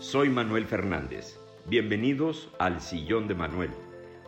[0.00, 1.40] Soy Manuel Fernández.
[1.66, 3.72] Bienvenidos al Sillón de Manuel,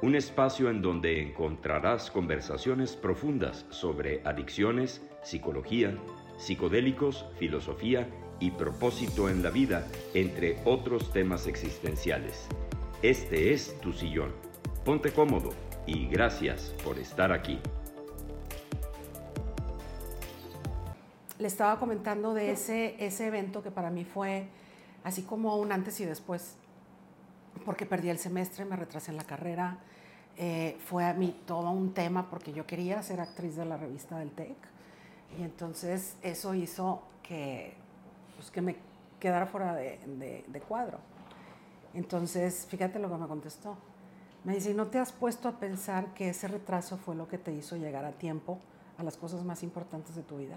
[0.03, 5.97] un espacio en donde encontrarás conversaciones profundas sobre adicciones, psicología,
[6.39, 8.09] psicodélicos, filosofía
[8.41, 12.49] y propósito en la vida, entre otros temas existenciales.
[13.01, 14.33] Este es tu sillón.
[14.85, 15.51] Ponte cómodo
[15.87, 17.61] y gracias por estar aquí.
[21.39, 24.49] Le estaba comentando de ese, ese evento que para mí fue
[25.05, 26.57] así como un antes y después,
[27.65, 29.79] porque perdí el semestre, me retrasé en la carrera.
[30.37, 34.19] Eh, fue a mí todo un tema porque yo quería ser actriz de la revista
[34.19, 34.57] del TEC.
[35.39, 37.75] Y entonces eso hizo que,
[38.37, 38.77] pues, que me
[39.19, 40.99] quedara fuera de, de cuadro.
[41.95, 43.77] Entonces, fíjate lo que me contestó.
[44.45, 47.53] Me dice, ¿no te has puesto a pensar que ese retraso fue lo que te
[47.53, 48.59] hizo llegar a tiempo
[48.97, 50.57] a las cosas más importantes de tu vida?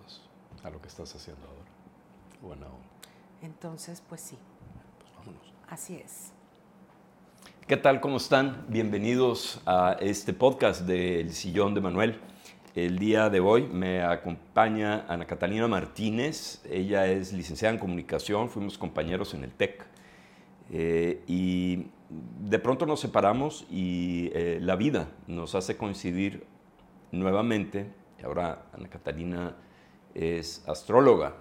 [0.00, 0.20] Pues
[0.62, 1.70] a lo que estás haciendo ahora.
[2.42, 2.89] Bueno.
[3.42, 4.36] Entonces, pues sí.
[4.98, 5.52] Pues vámonos.
[5.68, 6.32] Así es.
[7.66, 8.00] ¿Qué tal?
[8.00, 8.66] ¿Cómo están?
[8.68, 12.20] Bienvenidos a este podcast del Sillón de Manuel.
[12.74, 16.62] El día de hoy me acompaña Ana Catalina Martínez.
[16.68, 19.86] Ella es licenciada en comunicación, fuimos compañeros en el TEC.
[20.70, 26.44] Eh, y de pronto nos separamos y eh, la vida nos hace coincidir
[27.10, 27.90] nuevamente.
[28.22, 29.56] Ahora Ana Catalina
[30.14, 31.36] es astróloga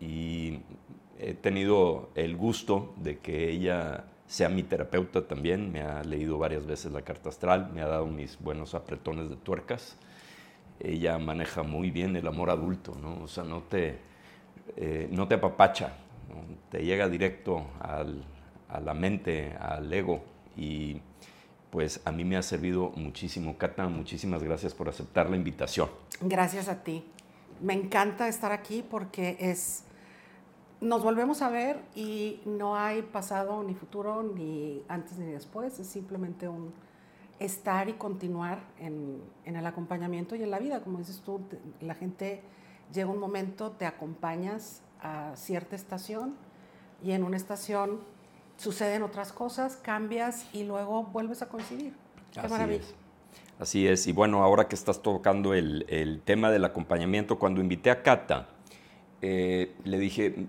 [0.00, 0.58] y
[1.18, 5.72] he tenido el gusto de que ella sea mi terapeuta también.
[5.72, 9.36] Me ha leído varias veces la carta astral, me ha dado mis buenos apretones de
[9.36, 9.96] tuercas.
[10.80, 13.22] Ella maneja muy bien el amor adulto, ¿no?
[13.22, 13.98] O sea, no te,
[14.76, 15.94] eh, no te apapacha,
[16.70, 18.24] te llega directo al,
[18.68, 20.24] a la mente, al ego
[20.56, 21.00] y
[21.70, 23.56] pues a mí me ha servido muchísimo.
[23.56, 25.88] Cata, muchísimas gracias por aceptar la invitación.
[26.20, 27.04] Gracias a ti.
[27.60, 29.84] Me encanta estar aquí porque es
[30.84, 35.86] nos volvemos a ver y no hay pasado ni futuro ni antes ni después, es
[35.86, 36.72] simplemente un
[37.38, 41.40] estar y continuar en, en el acompañamiento y en la vida, como dices tú,
[41.80, 42.42] la gente
[42.92, 46.34] llega un momento, te acompañas a cierta estación
[47.02, 48.00] y en una estación
[48.56, 51.94] suceden otras cosas, cambias y luego vuelves a coincidir.
[52.32, 52.80] Qué Así maravilla.
[52.80, 52.94] Es.
[53.58, 57.90] Así es, y bueno, ahora que estás tocando el, el tema del acompañamiento, cuando invité
[57.90, 58.48] a Cata,
[59.22, 60.46] eh, le dije,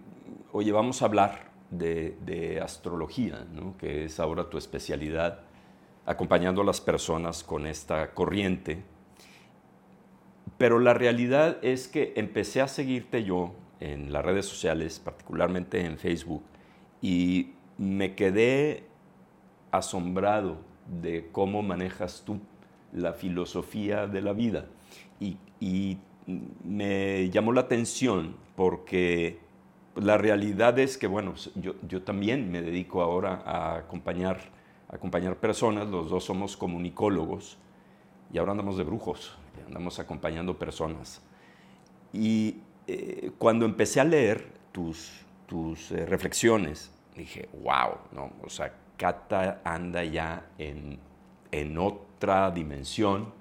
[0.57, 3.75] oye, vamos a hablar de, astrología, ¿no?
[3.77, 5.41] que es ahora tu especialidad,
[6.05, 8.81] acompañando a las personas con esta corriente.
[10.57, 13.51] Pero la realidad es que empecé a seguirte yo
[13.81, 16.43] en las redes sociales, particularmente en Facebook,
[17.01, 18.85] y me quedé
[19.71, 20.59] asombrado
[21.01, 22.39] de cómo manejas tú
[22.93, 24.67] la filosofía de la vida.
[25.19, 25.97] Y,
[26.63, 29.44] me llamó la atención porque
[29.95, 34.39] la realidad es que, bueno, yo, yo también me dedico ahora a acompañar,
[34.89, 37.57] acompañar personas, los dos somos comunicólogos
[38.31, 41.21] y ahora andamos de brujos, andamos acompañando personas.
[42.11, 42.57] Y
[42.87, 48.33] eh, cuando empecé a leer tus, tus eh, reflexiones, dije, wow, ¿no?
[48.43, 50.99] O sea, Cata anda ya en,
[51.51, 53.33] en otra dimensión,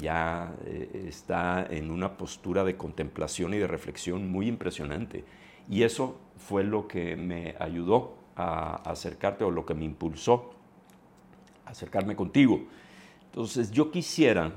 [0.00, 5.24] ya eh, está en una postura de contemplación y de reflexión muy impresionante.
[5.70, 10.50] Y eso fue lo que me ayudó a acercarte o lo que me impulsó
[11.64, 12.60] a acercarme contigo.
[13.26, 14.52] Entonces yo quisiera,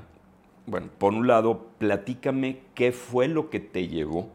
[0.66, 4.28] bueno, por un lado, platícame qué fue lo que te llevó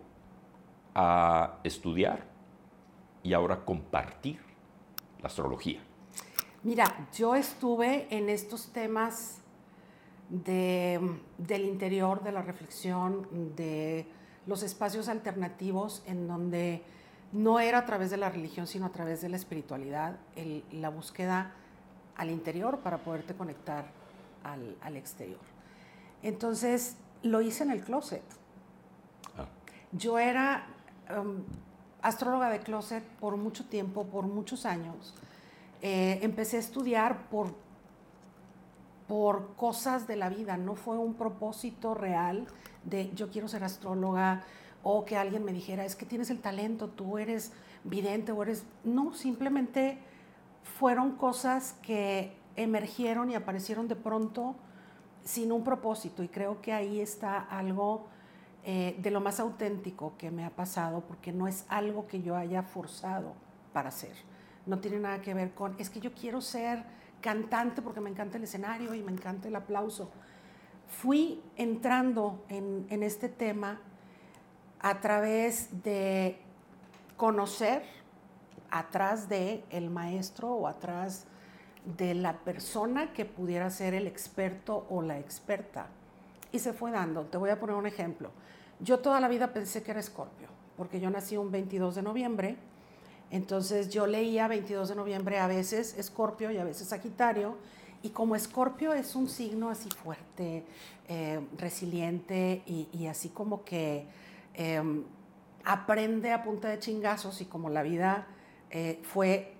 [0.95, 2.25] a estudiar
[3.23, 4.39] y ahora compartir
[5.21, 5.79] la astrología?
[6.63, 9.41] Mira, yo estuve en estos temas
[10.29, 10.99] de,
[11.37, 14.05] del interior, de la reflexión, de
[14.49, 16.81] los espacios alternativos en donde
[17.31, 20.17] no era a través de la religión, sino a través de la espiritualidad,
[20.71, 21.53] la búsqueda
[22.15, 23.85] al interior para poderte conectar
[24.43, 25.39] al, al exterior.
[26.23, 28.23] Entonces, lo hice en el closet.
[29.37, 29.45] Ah.
[29.91, 30.65] Yo era,
[31.15, 31.43] um,
[32.01, 35.13] astróloga de closet por mucho tiempo, por muchos años.
[35.83, 37.53] Eh, empecé a estudiar por,
[39.07, 42.47] por cosas de la vida, no fue un propósito real
[42.83, 44.43] de yo quiero ser astróloga
[44.83, 47.51] o que alguien me dijera, es que tienes el talento, tú eres
[47.83, 48.63] vidente o eres...
[48.83, 49.99] No, simplemente
[50.63, 54.55] fueron cosas que emergieron y aparecieron de pronto
[55.23, 58.07] sin un propósito y creo que ahí está algo
[58.63, 62.35] eh, de lo más auténtico que me ha pasado, porque no es algo que yo
[62.35, 63.33] haya forzado
[63.73, 64.13] para hacer.
[64.65, 66.83] No tiene nada que ver con, es que yo quiero ser
[67.21, 70.11] cantante porque me encanta el escenario y me encanta el aplauso.
[70.89, 73.79] Fui entrando en, este tema
[74.79, 76.37] a través de
[77.15, 77.83] conocer
[78.71, 81.25] atrás de el maestro o atrás
[81.97, 85.87] de la persona que pudiera ser el experto o la experta.
[86.51, 87.23] Y se fue dando.
[87.25, 88.31] Te voy a poner un ejemplo.
[88.79, 92.57] Yo toda la vida pensé que era escorpio, porque yo nací un 22 de noviembre.
[93.31, 97.57] Entonces yo leía 22 de noviembre a veces escorpio y a veces sagitario.
[98.01, 100.65] Y como escorpio es un signo así fuerte,
[101.07, 104.07] eh, resiliente y, así como que
[104.53, 105.03] em,
[105.65, 108.27] aprende a punta de chingazos y como la vida
[108.69, 109.53] eh, fue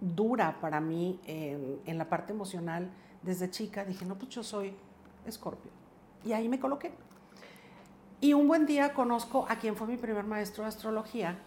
[0.00, 2.90] dura para mí en, la parte emocional
[3.22, 4.74] desde chica, dije, no, pues yo soy
[5.24, 5.70] escorpio.
[6.24, 6.92] Y ahí me coloqué.
[8.20, 11.38] Y un buen día conozco a quien fue mi primer maestro de astrología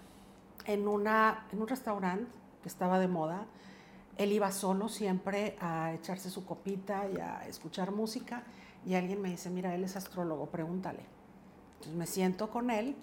[0.66, 2.32] en, una, en un restaurante
[2.62, 3.46] que estaba de moda.
[4.20, 8.44] Él iba solo siempre a echarse su copita y a escuchar música.
[8.86, 11.04] Y alguien me dice, mira, él es astrólogo, pregúntale.
[11.78, 12.96] Entonces me siento con él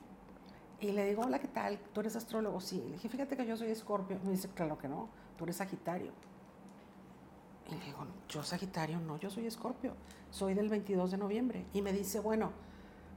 [0.79, 1.81] y le digo, hola, ¿qué tal?
[1.93, 2.61] ¿Tú eres astrólogo?
[2.61, 2.81] Sí.
[2.87, 4.21] Le dije, fíjate que yo soy escorpio.
[4.23, 6.13] Me dice, claro que no tú eres Sagitario.
[7.69, 9.95] Y le digo, yo Sagitario, no, yo soy Escorpio,
[10.31, 11.67] soy del 22 de noviembre.
[11.73, 12.53] Y me dice, bueno,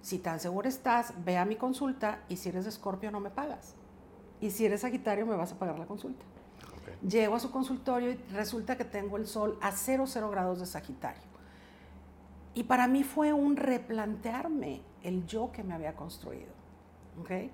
[0.01, 3.75] si tan seguro estás, ve a mi consulta y si eres Escorpio no me pagas.
[4.41, 6.25] Y si eres Sagitario me vas a pagar la consulta.
[7.07, 10.65] Llego a su consultorio y resulta que tengo el sol a 0, 0 grados de
[10.65, 11.21] Sagitario.
[12.53, 16.51] Y para mí fue un replantearme el yo que me había construido.
[17.21, 17.51] ¿okay?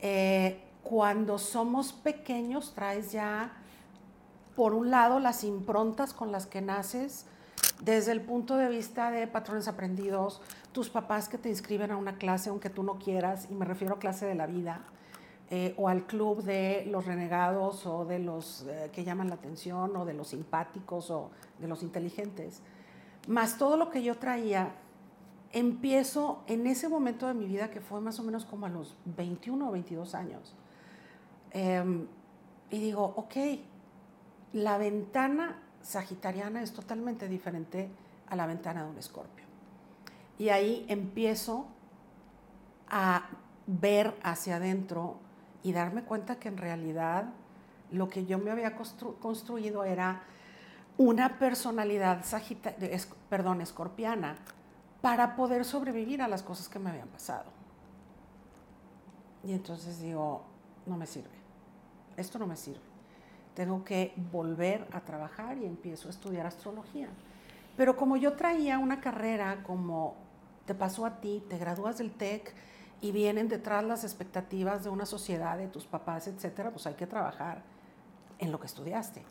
[0.00, 3.52] Eh, cuando somos pequeños traes ya
[4.58, 7.26] por un lado, las improntas con las que naces,
[7.80, 10.42] desde el punto de vista de patrones aprendidos,
[10.72, 13.94] tus papás que te inscriben a una clase aunque tú no quieras, y me refiero
[13.94, 14.80] a clase de la vida,
[15.50, 19.96] eh, o al club de los renegados o de los eh, que llaman la atención,
[19.96, 22.60] o de los simpáticos o de los inteligentes,
[23.28, 24.74] más todo lo que yo traía,
[25.52, 28.94] empiezo en ese momento de mi vida que fue más o menos como a los
[29.06, 30.54] 21 o 22 años.
[31.52, 32.06] Em,
[32.70, 33.36] y digo, ok,
[34.52, 37.88] la ventana sagitariana es totalmente diferente
[38.28, 39.46] a la ventana de un escorpio.
[40.38, 41.66] Y ahí empiezo
[42.90, 43.30] a
[43.66, 45.16] ver hacia adentro
[45.62, 47.24] y darme cuenta que en realidad
[47.90, 50.22] lo que yo me había construido era
[50.96, 52.24] una personalidad
[53.28, 54.36] perdón, escorpiana
[55.00, 57.46] para poder sobrevivir a las cosas que me habían pasado.
[59.44, 60.44] Y entonces digo,
[60.86, 61.36] no me sirve,
[62.16, 62.88] esto no me sirve
[63.58, 67.08] tengo que volver a trabajar y empiezo a estudiar astrología.
[67.76, 70.14] Pero como yo traía una carrera como
[70.64, 72.54] te pasó a ti, te gradúas del TEC
[73.00, 77.06] y vienen detrás las expectativas de una sociedad, de tus papás, etcétera, pues hay que
[77.06, 77.62] trabajar
[78.38, 79.22] en lo que estudiaste.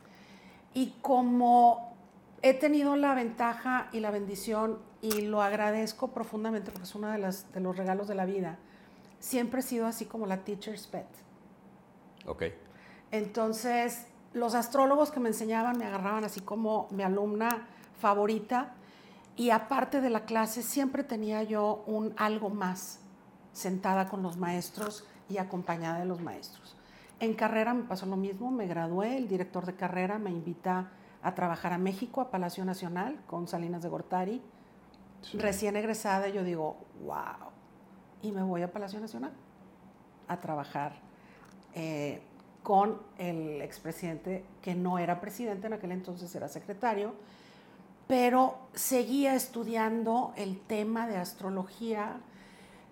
[0.73, 1.93] Y como
[2.41, 7.17] he tenido la ventaja y la bendición y lo agradezco profundamente porque es uno de,
[7.17, 8.57] las, de los regalos de la vida,
[9.19, 11.07] siempre he sido así como la teacher's pet.
[12.25, 12.43] Ok.
[13.11, 17.67] Entonces, los astrólogos que me enseñaban me agarraban así como mi alumna
[17.99, 18.73] favorita
[19.35, 22.99] y aparte de la clase siempre tenía yo un algo más
[23.57, 26.75] sentada con los maestros y acompañada de los maestros.
[27.19, 30.91] En carrera me pasó lo mismo, me gradué, el director de carrera me invita
[31.23, 34.41] a trabajar a México, a Palacio Nacional, con Salinas de Gortari.
[35.33, 37.49] Recién egresada, yo digo, wow,
[38.21, 39.31] y me voy a Palacio Nacional
[40.27, 40.93] a trabajar.
[41.73, 42.21] Eh,
[42.61, 47.13] con el expresidente, que no era presidente en aquel entonces, era secretario,
[48.07, 52.17] pero seguía estudiando el tema de astrología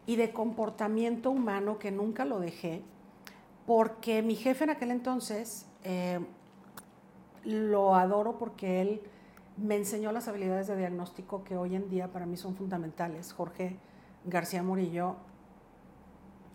[0.06, 2.84] y de comportamiento humano, que nunca lo dejé,
[3.66, 6.20] porque mi jefe en aquel entonces, eh,
[7.44, 9.02] lo adoro porque él
[9.58, 13.34] me enseñó las habilidades de diagnóstico que hoy en día para mí son fundamentales.
[13.34, 13.78] Jorge
[14.26, 15.16] García Murillo,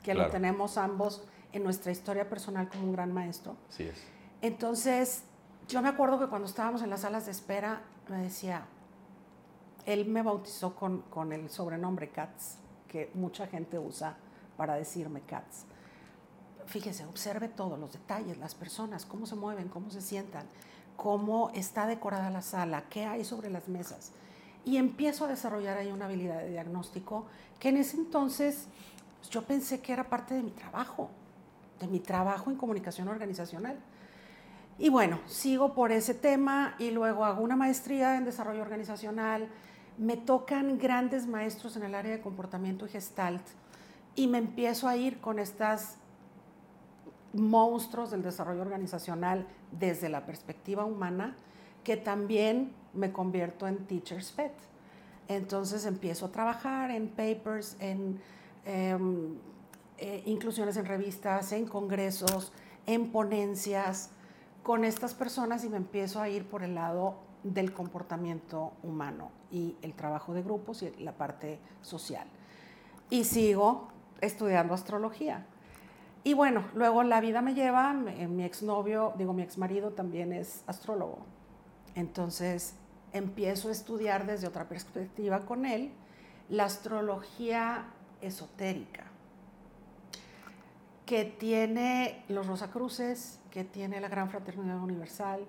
[0.02, 3.57] que lo tenemos ambos en nuestra historia personal como un gran maestro.
[3.69, 4.02] Sí es.
[4.42, 5.25] Entonces,
[5.69, 8.66] yo me acuerdo que cuando estábamos en las salas de espera, me decía,
[9.87, 12.57] él me bautizó con, con el sobrenombre Katz,
[12.91, 14.17] que mucha gente usa
[14.57, 15.65] para decirme Katz.
[16.67, 20.47] Fíjese, observe todos los detalles, las personas, cómo se mueven, cómo se sientan,
[20.97, 24.13] cómo está decorada la sala, qué hay sobre las mesas.
[24.65, 27.27] Y empiezo a desarrollar ahí una habilidad de diagnóstico
[27.59, 28.67] que en ese entonces
[29.31, 31.11] yo pensé que era parte de mi trabajo
[31.81, 33.77] de mi trabajo en comunicación organizacional.
[34.79, 39.49] Y bueno, sigo por ese tema y luego hago una maestría en desarrollo organizacional.
[40.00, 43.42] Me tocan grandes maestros en el área de comportamiento y gestalt
[44.14, 45.99] y me empiezo a ir con estas
[47.35, 51.37] monstruos del desarrollo organizacional desde la perspectiva humana,
[51.85, 54.54] que también me convierto en teacher's pet.
[55.28, 58.23] Entonces empiezo a trabajar en papers, en
[58.64, 59.35] em,
[59.99, 62.54] eh, inclusiones en revistas, en congresos,
[62.87, 64.12] en ponencias
[64.62, 69.77] con estas personas y me empiezo a ir por el lado del comportamiento humano y
[69.83, 72.27] el trabajo de grupos y la parte social.
[73.09, 73.89] Y sigo
[74.21, 75.47] estudiando astrología.
[76.23, 81.19] Y bueno, luego la vida me lleva, mi exnovio, digo, mi exmarido también es astrólogo.
[81.95, 82.75] Entonces
[83.13, 85.93] empiezo a estudiar desde otra perspectiva con él
[86.49, 87.87] la astrología
[88.21, 89.05] esotérica,
[91.07, 95.41] que tiene los Rosacruces, que tiene la Gran Fraternidad Universal,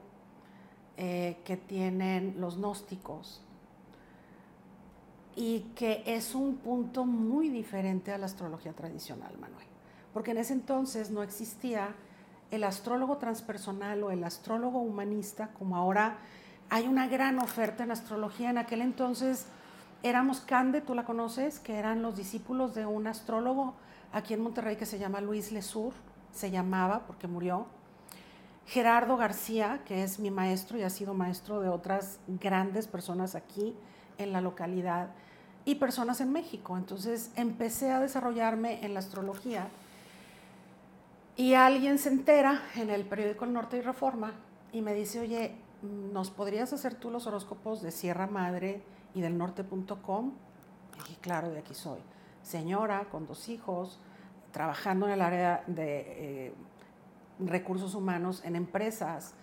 [0.98, 3.42] eh, que tienen los gnósticos,
[5.36, 9.66] y que es un punto muy diferente a la astrología tradicional, Manuel,
[10.14, 11.96] porque en ese entonces no existía
[12.52, 16.18] el astrólogo transpersonal o el astrólogo humanista, como ahora
[16.70, 18.50] hay una gran oferta en astrología.
[18.50, 19.46] En aquel entonces
[20.04, 23.76] éramos Cande, tú la conoces, que eran los discípulos de un astrólogo
[24.12, 25.94] aquí en Monterrey que se llama Luis Lesur,
[26.34, 27.68] se llamaba porque murió.
[28.66, 33.76] Gerardo García, que es mi maestro y ha sido maestro de otras grandes personas aquí
[34.18, 35.10] en la localidad
[35.66, 36.78] y personas en México.
[36.78, 39.68] Entonces empecé a desarrollarme en la astrología
[41.36, 44.34] y alguien se entera en el periódico El Norte y Reforma
[44.72, 45.56] y me dice, oye,
[46.14, 48.82] ¿nos podrías hacer tú los horóscopos de Sierra Madre
[49.14, 50.34] y del norte.com?
[51.10, 52.00] Y claro, de aquí soy.
[52.44, 54.00] Señora, con dos hijos,
[54.52, 56.54] trabajando en el área de eh,
[57.48, 59.34] recursos humanos en empresas,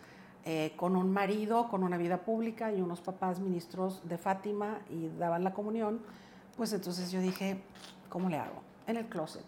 [0.45, 5.09] eh, con un marido, con una vida pública y unos papás ministros de Fátima y
[5.19, 6.00] daban la comunión,
[6.57, 7.62] pues entonces yo dije,
[8.09, 8.62] ¿cómo le hago?
[8.87, 9.45] En el closet.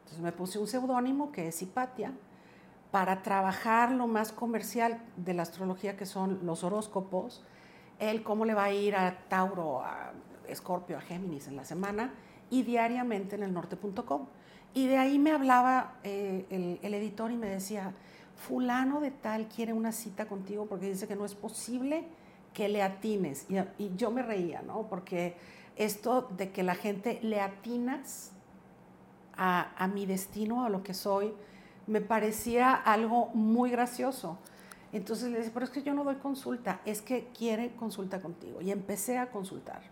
[0.00, 2.12] Entonces me puse un seudónimo que es Hipatia
[2.90, 7.42] para trabajar lo más comercial de la astrología que son los horóscopos,
[7.98, 10.12] el cómo le va a ir a Tauro, a
[10.46, 12.12] Escorpio, a Géminis en la semana
[12.50, 14.26] y diariamente en el norte.com.
[14.74, 17.92] Y de ahí me hablaba eh, el, editor y me decía,
[18.36, 22.04] fulano de tal quiere una cita contigo porque dice que no es posible
[22.52, 23.46] que le atines.
[23.78, 24.88] Y, yo me reía, ¿no?
[24.88, 25.36] Porque
[25.76, 28.32] esto de que la gente le atinas
[29.36, 31.32] a, a, mi destino, a lo que soy,
[31.86, 34.38] me parecía algo muy gracioso.
[34.92, 38.60] Entonces le dije, pero es que yo no doy consulta, es que quiere consulta contigo.
[38.60, 39.82] Y empecé a consultar.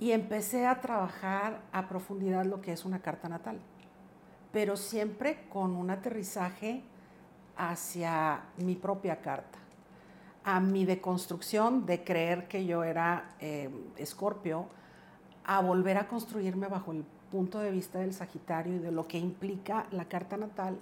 [0.00, 3.60] Y empecé a trabajar a profundidad lo que es una carta natal,
[4.54, 6.80] pero siempre con un aterrizaje
[7.56, 9.58] hacia mi propia carta,
[10.44, 14.66] a mi deconstrucción de creer que yo era eh, escorpio,
[15.44, 19.18] a volver a construirme bajo el punto de vista del Sagitario y de lo que
[19.18, 20.78] implica la carta natal.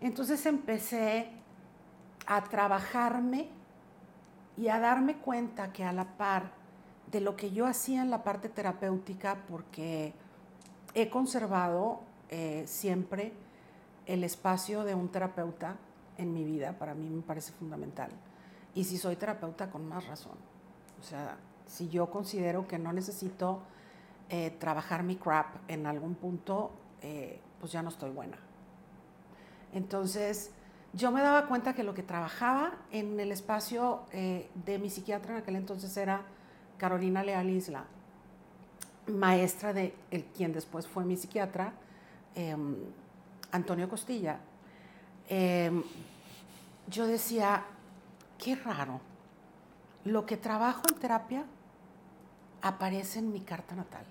[0.00, 1.28] Entonces empecé
[2.28, 3.48] a trabajarme
[4.56, 6.52] y a darme cuenta que a la par
[7.10, 10.12] de lo que yo hacía en la parte terapéutica, porque
[10.94, 13.34] he conservado eh, siempre
[14.06, 15.76] el espacio de un terapeuta,
[16.16, 18.10] en mi vida, para mí me parece fundamental.
[18.74, 20.36] Y si soy terapeuta, con más razón.
[20.98, 21.36] O sea,
[21.66, 23.60] si yo considero que no necesito
[24.30, 26.70] eh, trabajar mi crap en algún punto,
[27.02, 28.38] eh, pues ya no estoy buena.
[29.74, 30.52] Entonces,
[30.94, 35.42] yo me daba cuenta que lo que trabajaba en el espacio de mi psiquiatra en
[35.42, 36.22] aquel entonces era
[36.78, 37.84] Carolina Leal Isla,
[39.06, 41.74] maestra de el, quien después fue mi psiquiatra,
[42.34, 42.76] em,
[43.50, 44.40] Antonio Costilla,
[45.34, 45.82] Em,
[46.88, 47.64] yo decía,
[48.36, 49.00] qué raro,
[50.04, 51.46] lo que trabajo en terapia
[52.60, 54.04] aparece en mi carta natal,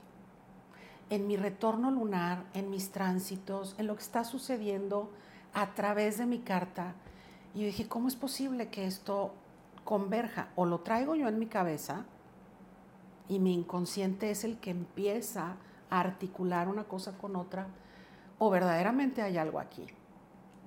[1.11, 5.11] en mi retorno lunar, en mis tránsitos, en lo que está sucediendo
[5.53, 6.95] a través de mi carta.
[7.53, 9.31] Y yo dije, ¿cómo es posible que esto
[9.83, 10.47] converja?
[10.55, 12.05] O lo traigo yo en mi cabeza
[13.27, 15.57] y mi inconsciente es el que empieza
[15.91, 17.67] a articular una cosa con otra,
[18.43, 19.86] o verdaderamente hay algo aquí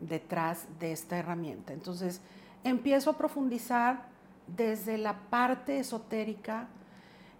[0.00, 1.72] detrás de esta herramienta.
[1.72, 2.20] Entonces,
[2.62, 4.04] empiezo a profundizar
[4.46, 6.68] desde la parte esotérica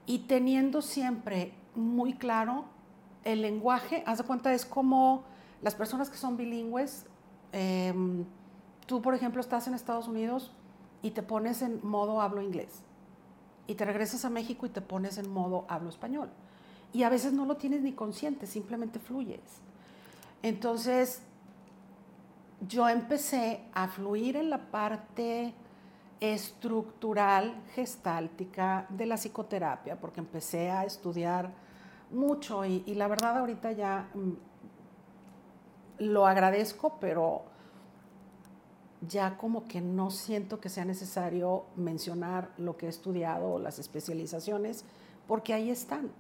[0.07, 2.65] y teniendo siempre muy claro
[3.23, 4.03] el lenguaje.
[4.07, 5.23] Haz de cuenta, es como
[5.63, 7.07] las personas que son bilingües.
[7.53, 8.25] Em,
[8.87, 10.51] tú, por ejemplo, estás en Estados Unidos
[11.01, 12.83] y te pones en modo hablo inglés.
[13.69, 16.31] Y te regresas a México y te pones en modo hablo español.
[16.93, 19.63] Y a veces no lo tienes ni consciente, simplemente fluyes.
[20.45, 21.23] Entonces,
[22.69, 25.55] yo empecé a fluir en la parte
[26.21, 31.51] estructural, gestáltica de la psicoterapia, porque empecé a estudiar
[32.11, 34.33] mucho y, la verdad ahorita ya mm,
[36.01, 37.45] lo agradezco, pero
[39.01, 43.79] ya como que no siento que sea necesario mencionar lo que he estudiado o las
[43.79, 44.85] especializaciones,
[45.27, 46.11] porque ahí están.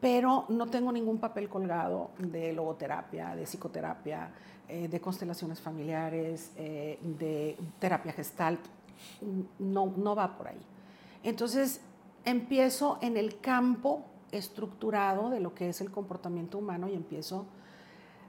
[0.00, 4.30] Pero no tengo ningún papel colgado de logoterapia, de psicoterapia,
[4.68, 8.60] eh, de constelaciones familiares, eh, de terapia gestalt,
[9.58, 10.60] no, no va por ahí.
[11.22, 11.80] Entonces
[12.24, 17.46] empiezo en el campo estructurado de lo que es el comportamiento humano y empiezo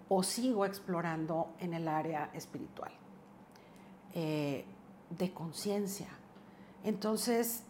[0.09, 2.91] o sigo explorando en el área espiritual,
[4.13, 4.65] eh,
[5.09, 6.07] de conciencia.
[6.83, 7.63] Entonces,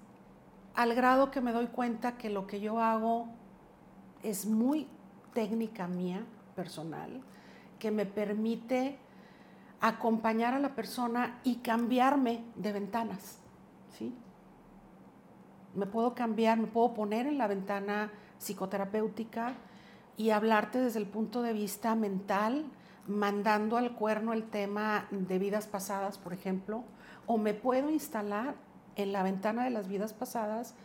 [0.73, 3.27] al grado que me doy cuenta que lo que yo hago
[4.23, 4.87] es muy
[5.33, 6.23] técnica mía,
[6.55, 7.21] personal,
[7.79, 8.97] que me permite
[9.79, 13.39] acompañar a la persona y cambiarme de ventanas,
[13.97, 14.13] ¿sí?
[15.73, 19.53] Me puedo cambiar, me puedo poner en la ventana psicoterapéutica
[20.17, 22.65] y hablarte desde el punto de vista mental,
[23.07, 26.83] mandando al cuerno el tema de vidas pasadas, por ejemplo,
[27.25, 28.55] o me puedo instalar
[28.95, 30.75] en la ventana de las vidas pasadas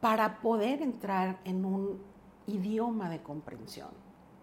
[0.00, 2.09] para poder entrar en un
[2.46, 3.90] idioma de comprensión.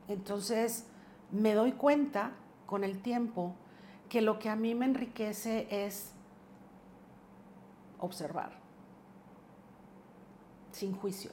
[0.08, 0.86] Entonces,
[1.32, 2.32] me doy cuenta
[2.66, 3.56] con el tiempo
[4.10, 6.12] que lo que a mí me enriquece es
[8.00, 8.52] observar,
[10.72, 11.32] sin juicio.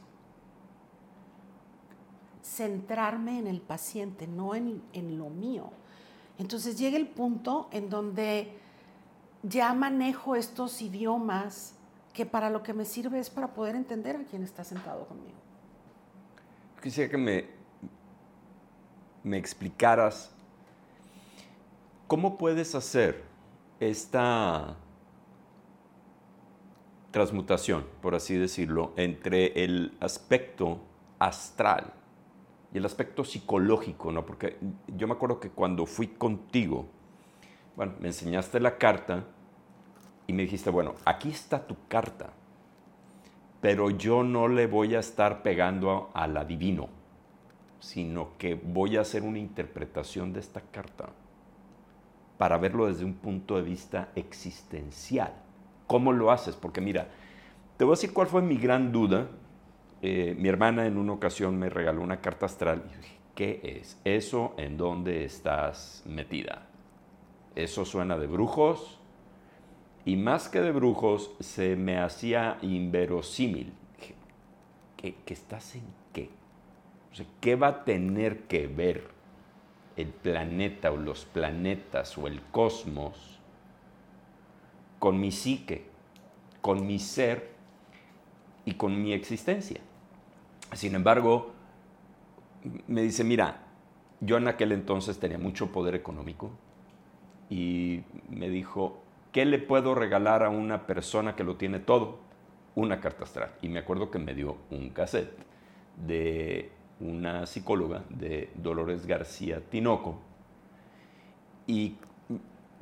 [2.43, 5.71] Centrarme en el paciente, no en, en, lo mío.
[6.39, 8.59] Entonces llega el punto en donde
[9.43, 11.75] ya manejo estos idiomas
[12.13, 15.44] que para lo que me sirve es para poder entender a quien está sentado conmigo.
[16.85, 17.47] Quisiera que me,
[19.23, 20.31] me explicaras
[22.07, 23.25] cómo puedes hacer
[23.81, 24.77] esta
[27.11, 30.79] transmutación, por así decirlo, entre el aspecto
[31.19, 31.95] astral
[32.75, 34.27] y el aspecto psicológico, ¿no?
[34.27, 36.85] Porque yo me acuerdo que cuando fui contigo,
[37.77, 39.25] bueno, me enseñaste la carta
[40.27, 42.35] y me dijiste, bueno, aquí está tu carta,
[43.65, 46.91] pero yo no le voy a estar pegando al adivino,
[47.81, 51.09] sino que voy a hacer una interpretación de esta carta
[52.37, 55.33] para verlo desde un punto de vista existencial.
[55.87, 56.57] ¿Cómo lo haces?
[56.57, 57.09] Porque mira,
[57.79, 59.29] te voy a decir cuál fue mi gran duda.
[60.03, 63.99] Eh, mi hermana en una ocasión me regaló una carta astral y dije, ¿qué es?
[64.05, 66.67] ¿Eso en dónde estás metida?
[67.55, 69.01] Eso suena de brujos,
[70.05, 73.73] y más que de brujos, se me hacía inverosímil.
[74.97, 76.31] ¿Qué, estás en qué?
[77.41, 79.09] ¿Qué va a tener que ver
[79.97, 83.39] el planeta o los planetas o el cosmos
[84.99, 85.87] con mi psique,
[86.61, 87.53] con mi ser
[88.65, 89.81] y con mi existencia?
[90.73, 91.53] Sin embargo,
[92.89, 93.63] me dice, mira,
[94.21, 96.51] yo en aquel entonces tenía mucho poder económico
[97.51, 99.04] y me dijo,
[99.35, 102.21] ¿qué le puedo regalar a una persona que lo tiene todo?
[102.77, 103.51] Una carta astral.
[103.63, 105.37] Y me acuerdo que me dio un cassette
[106.07, 106.71] de
[107.01, 110.21] una psicóloga de Dolores García Tinoco.
[111.67, 111.97] Y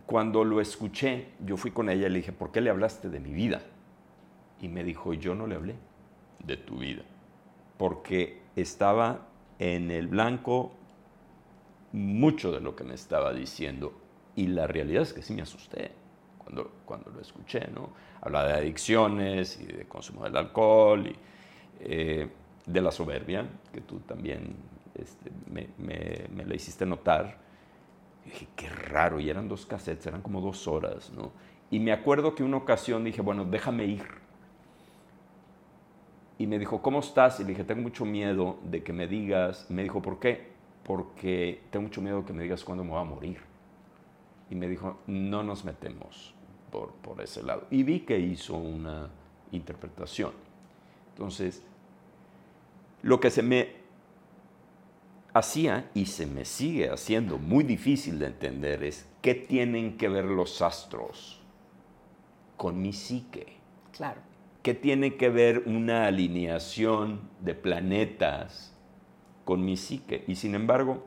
[0.04, 3.18] cuando lo escuché, yo fui con ella y le dije, ¿por qué le hablaste de
[3.18, 3.62] mi vida?
[4.60, 5.76] Y me dijo, yo no le hablé
[6.44, 7.02] de tu vida,
[7.78, 9.26] porque estaba
[9.58, 10.72] en el blanco
[11.92, 13.94] mucho de lo que me estaba diciendo.
[14.36, 16.01] Y la realidad es que sí me asusté
[16.44, 17.90] cuando, cuando lo escuché, ¿no?
[18.20, 21.16] Hablaba de adicciones y de consumo del alcohol y
[21.80, 22.28] eh,
[22.64, 24.54] de la soberbia, que tú también
[24.94, 27.38] este, me, me, me, la hiciste notar.
[28.24, 31.32] Y dije, qué raro, y eran dos cassettes, eran como dos horas, ¿no?
[31.70, 34.06] Y me acuerdo que una ocasión dije, bueno, déjame ir.
[36.38, 37.40] Y me dijo, ¿cómo estás?
[37.40, 39.66] Y le dije, tengo mucho miedo de que me digas.
[39.70, 40.52] Me dijo, ¿por qué?
[40.84, 43.51] Porque tengo mucho miedo de que me digas cuándo me voy a morir
[44.52, 46.34] y me dijo, no nos metemos
[46.70, 47.66] por, por ese lado.
[47.70, 49.08] Y vi que hizo una
[49.50, 50.32] interpretación.
[51.08, 51.62] Entonces,
[53.00, 53.76] lo que se me
[55.32, 60.26] hacía y se me sigue haciendo muy difícil de entender es qué tienen que ver
[60.26, 61.40] los astros
[62.58, 63.56] con mi psique.
[63.92, 64.20] Claro.
[64.62, 68.76] ¿Qué tiene que ver una alineación de planetas
[69.46, 70.24] con mi psique?
[70.28, 71.06] Y sin embargo,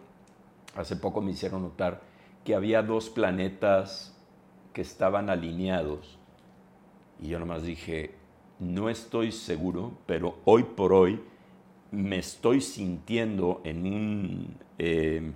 [0.75, 2.14] hace poco me hicieron notar
[2.45, 4.15] que había dos planetas
[4.71, 6.19] que estaban alineados.
[7.19, 8.13] Y yo nomás dije,
[8.59, 11.19] no estoy seguro, pero hoy por hoy
[11.91, 15.31] me estoy sintiendo en un eh,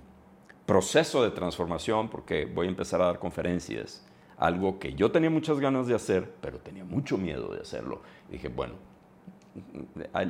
[0.64, 4.06] proceso de transformación porque voy a empezar a dar conferencias.
[4.38, 8.02] Algo que yo tenía muchas ganas de hacer, pero tenía mucho miedo de hacerlo.
[8.30, 8.74] dije, bueno,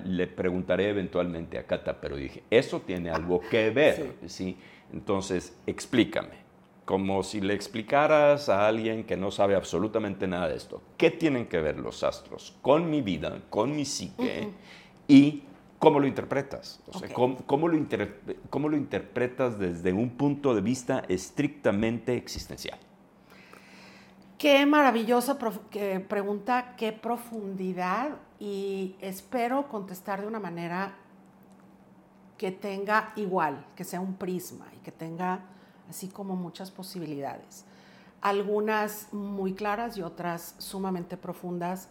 [0.06, 4.14] le preguntaré eventualmente a Cata, pero dije, eso tiene algo que ver.
[4.26, 4.56] ¿sí?
[4.92, 6.49] Entonces, explícame
[6.84, 11.46] como si le explicaras a alguien que no sabe absolutamente nada de esto, ¿qué tienen
[11.46, 14.50] que ver los astros con mi vida, con mi psique
[15.06, 15.44] y
[15.78, 16.80] ¿cómo lo interpretas?
[16.88, 17.12] O sea.
[17.12, 22.78] ¿cómo, cómo lo inter- cómo lo interpretas desde un punto de vista estrictamente existencial?
[24.36, 25.38] Qué maravillosa
[26.08, 30.94] pregunta, qué profundidad y espero contestar de una manera
[32.38, 35.40] que tenga igual, que sea un prisma y que tenga
[35.90, 37.64] así como muchas posibilidades.
[38.22, 41.88] Algunas muy claras y otras sumamente profundas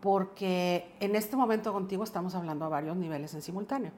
[0.00, 3.92] porque en este momento contigo estamos hablando a varios niveles en simultáneo.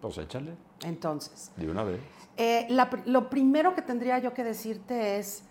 [0.00, 2.00] Pues échale, Entonces, de una vez.
[2.36, 5.44] eh, la lo primero que tendría yo que decirte es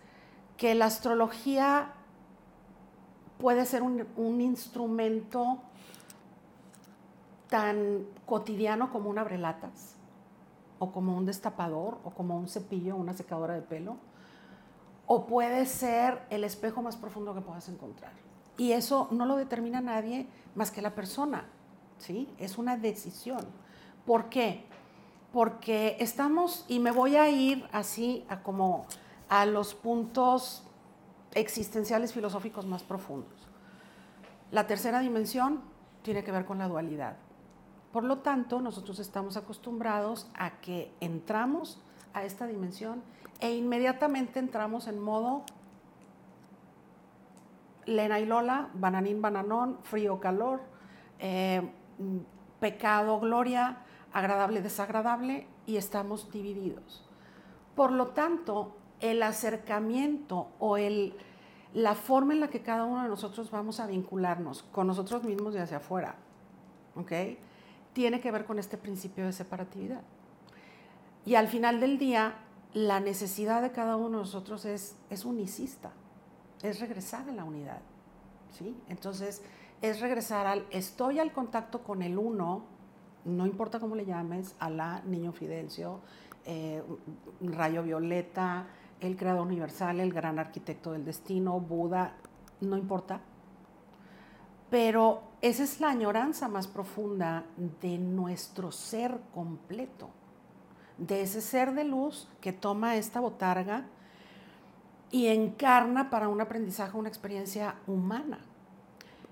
[0.58, 1.94] que la astrología
[3.40, 5.60] puede ser un, un instrumento
[7.50, 9.96] tan cotidiano como un abrelatas,
[10.82, 13.98] o como un destapador, o como un cepillo, una secadora de pelo,
[15.06, 18.12] o puede ser el espejo más profundo que puedas encontrar.
[18.58, 21.46] Y eso no lo determina nadie más que la persona,
[22.00, 22.28] ¿sí?
[22.40, 23.46] Es una decisión.
[24.08, 24.66] ¿Por qué?
[25.32, 28.88] Porque estamos, y me voy a ir así a como
[29.30, 30.64] a los puntos
[31.36, 33.48] existenciales filosóficos más profundos.
[34.50, 35.62] La tercera dimensión
[36.02, 37.18] tiene que ver con la dualidad.
[37.92, 41.82] Por lo tanto, nosotros estamos acostumbrados a que entramos
[42.14, 43.04] a esta dimensión
[43.40, 45.44] e inmediatamente entramos en modo
[47.86, 50.62] Lena y Lola, bananín, bananón, frío, calor,
[51.20, 51.70] eh,
[52.60, 53.78] pecado, gloria,
[54.14, 57.04] agradable, desagradable, y estamos divididos.
[57.76, 60.78] Por lo tanto, el acercamiento o
[61.74, 65.54] la forma en la que cada uno de nosotros vamos a vincularnos con nosotros mismos
[65.54, 66.16] de hacia afuera,
[66.96, 67.12] ¿ok?
[67.94, 70.02] Tiene que ver con este principio de separatividad.
[71.26, 72.36] Y al final del día,
[72.74, 75.92] la necesidad de cada uno de nosotros es, es unicista,
[76.64, 77.82] es regresar a la unidad,
[78.52, 78.76] ¿sí?
[78.88, 79.44] Entonces,
[79.82, 82.64] es regresar al, estoy al contacto con el uno,
[83.26, 86.00] no importa cómo le llames, Alá, Niño Fidencio,
[86.46, 86.82] eh,
[87.42, 88.68] Rayo Violeta,
[89.00, 92.16] el Creador Universal, el gran arquitecto del destino, Buda,
[92.62, 93.20] no importa.
[94.70, 97.46] Pero esa es la añoranza más profunda
[97.82, 100.10] de nuestro ser completo,
[100.98, 103.86] de ese ser de luz que toma esta botarga
[105.10, 108.40] y encarna para un aprendizaje, una experiencia humana.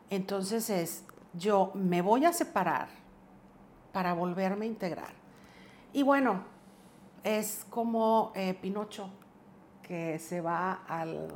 [0.10, 2.89] Entonces es, yo me voy a separar
[3.93, 5.13] para volverme a integrar.
[5.93, 6.43] Y bueno,
[7.24, 9.12] es como eh, Pinocho,
[9.84, 11.28] que se va al,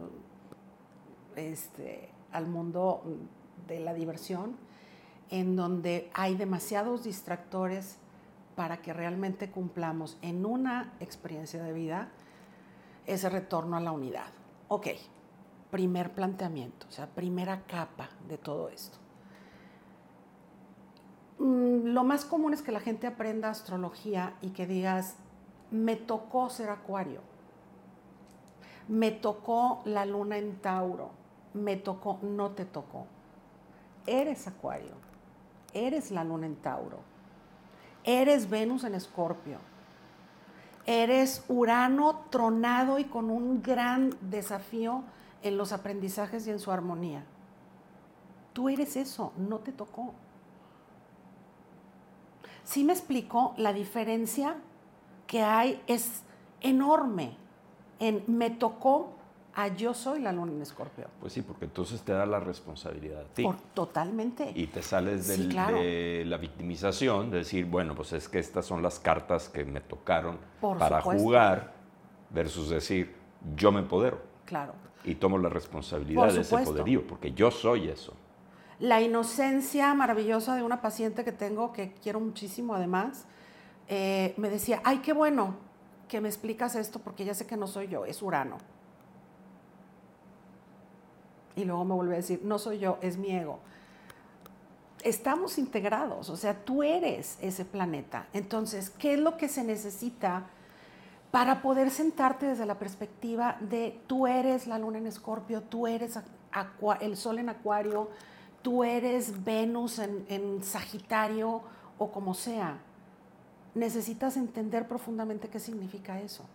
[1.35, 3.03] este, al mundo
[3.67, 4.57] de la diversión,
[5.33, 7.97] en donde hay demasiados distractores
[8.55, 12.09] para que realmente cumplamos en una experiencia de vida
[13.07, 14.27] ese retorno a la unidad.
[14.67, 14.89] Ok,
[15.71, 18.99] primer planteamiento, o sea, primera capa de todo esto.
[21.39, 25.15] Mm, Lo más común es que la gente aprenda astrología y que digas,
[25.71, 27.21] me tocó ser acuario,
[28.87, 31.09] me tocó la luna en Tauro,
[31.55, 33.07] me tocó, no te tocó.
[34.05, 35.02] Eres acuario,
[35.73, 36.99] eres la luna en Tauro,
[38.03, 39.57] eres Venus en Escorpio,
[40.85, 45.03] eres Urano tronado y con un gran desafío
[45.41, 47.23] en los aprendizajes y en su armonía.
[48.53, 50.13] Tú eres eso, no te tocó.
[52.63, 53.53] ¿Sí me explico?
[53.57, 54.55] La diferencia
[55.27, 56.23] que hay es
[56.61, 57.35] enorme
[57.99, 59.13] en me tocó
[59.55, 61.07] a yo soy la luna en escorpio.
[61.19, 63.43] Pues sí, porque entonces te da la responsabilidad a ti.
[63.43, 64.51] Por, totalmente.
[64.55, 65.75] Y te sales Sí, del- claro.
[65.77, 69.79] de la victimización, de decir, bueno, pues es que estas son las cartas que me
[69.81, 71.23] tocaron Por para supuesto.
[71.23, 71.73] jugar,
[72.31, 73.15] versus decir,
[73.55, 74.73] yo me empodero Claro.
[75.03, 78.13] y tomo la responsabilidad de ese poderío, porque yo soy eso.
[78.79, 83.25] La inocencia maravillosa de una paciente que tengo, que quiero muchísimo además,
[83.87, 85.55] eh, me decía, ay, qué bueno
[86.07, 88.57] que me explicas esto porque ya sé que no soy yo, es Urano.
[91.55, 93.59] Y luego me vuelve a decir, no soy yo, es mi ego.
[95.03, 98.27] Estamos integrados, o sea, tú eres ese planeta.
[98.33, 100.45] Entonces, ¿qué es lo que se necesita
[101.29, 106.19] para poder sentarte desde la perspectiva de tú eres la luna en escorpio, tú eres
[107.01, 108.09] el sol en acuario,
[108.61, 111.61] tú eres Venus en, en Sagitario
[111.97, 112.77] o como sea?
[113.75, 116.45] Necesitas entender profundamente qué significa eso.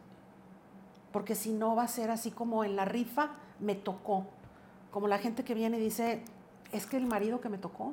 [1.12, 3.30] Porque si no va a ser así como en la rifa
[3.60, 4.26] me tocó.
[4.98, 6.24] Como la gente que viene y dice,
[6.72, 7.92] es que el marido que me tocó.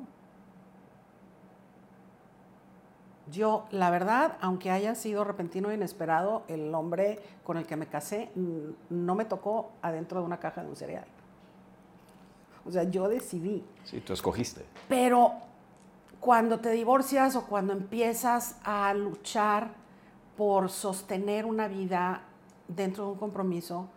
[3.30, 7.86] Yo, la verdad, aunque haya sido repentino e inesperado, el hombre con el que me
[7.86, 8.32] casé
[8.90, 11.04] no me tocó adentro de una caja de un cereal.
[12.64, 13.64] O sea, yo decidí.
[13.84, 14.66] Sí, tú escogiste.
[14.88, 15.34] Pero
[16.18, 19.74] cuando te divorcias o cuando empiezas a luchar
[20.36, 22.22] por sostener una vida
[22.66, 23.90] dentro de un compromiso,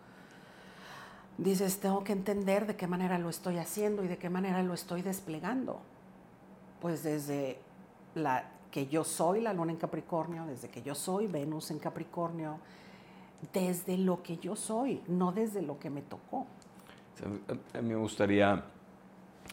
[1.43, 4.73] dices, tengo que entender de qué manera lo estoy haciendo y de qué manera lo
[4.73, 5.79] estoy desplegando.
[6.81, 7.59] Pues desde
[8.15, 12.57] la que yo soy la luna en Capricornio, desde que yo soy Venus en Capricornio,
[13.53, 16.45] desde lo que yo soy, no desde lo que me tocó.
[17.73, 18.63] A mí me gustaría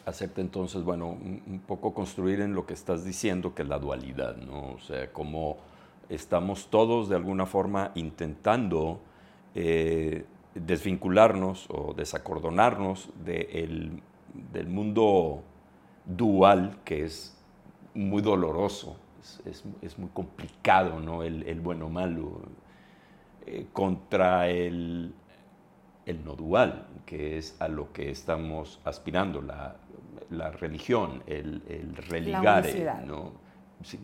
[0.05, 4.37] hacerte entonces, bueno, un, poco construir en lo que estás diciendo, que es la dualidad,
[4.37, 4.73] ¿no?
[4.73, 5.57] O sea, cómo
[6.09, 9.01] estamos todos de alguna forma intentando
[9.53, 10.25] eh,
[10.65, 15.43] desvincularnos o desacordonarnos del mundo
[16.05, 17.37] dual, que es
[17.93, 18.97] muy doloroso,
[19.45, 21.23] es, muy complicado, ¿no?
[21.23, 22.41] El, bueno malo,
[23.45, 25.13] eh, contra el,
[26.05, 29.75] el no dual, que es a lo que estamos aspirando, la,
[30.29, 33.05] la religión, el, el religar, la unicidad.
[33.05, 33.47] ¿no?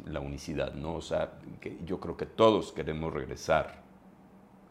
[0.05, 0.95] la unicidad, ¿no?
[0.95, 3.81] O sea, que yo creo que todos queremos regresar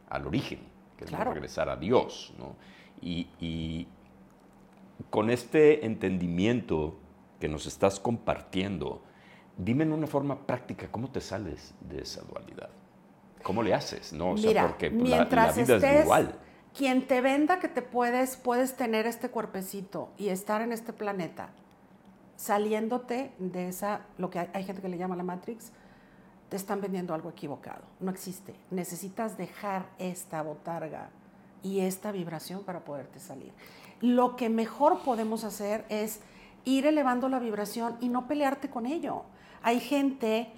[0.09, 0.61] al origen,
[1.05, 2.57] queremos regresar a Dios, ¿no?
[3.01, 3.89] Y, y,
[5.11, 6.99] con este entendimiento
[7.41, 9.03] que nos estás compartiendo,
[9.57, 12.71] dime en una forma práctica, ¿cómo te sales de esa dualidad?
[13.43, 14.13] ¿Cómo le haces?
[14.13, 14.33] ¿No?
[14.33, 16.39] O sea, porque pues, la, la, vida es igual
[16.77, 21.51] quien te venda que te puedes, puedes tener este cuerpecito y estar en este planeta,
[22.37, 25.73] saliéndote de esa, lo que hay, gente que le llama la Matrix,
[26.53, 27.81] te están vendiendo algo equivocado.
[27.99, 28.55] No existe.
[28.71, 31.09] Necesitas dejar esta botarga
[31.63, 33.55] y esta vibración para poderte salir.
[34.03, 36.21] Lo que mejor podemos hacer es
[36.67, 39.23] ir elevando la vibración y no pelearte con ello.
[39.63, 40.53] Hay gente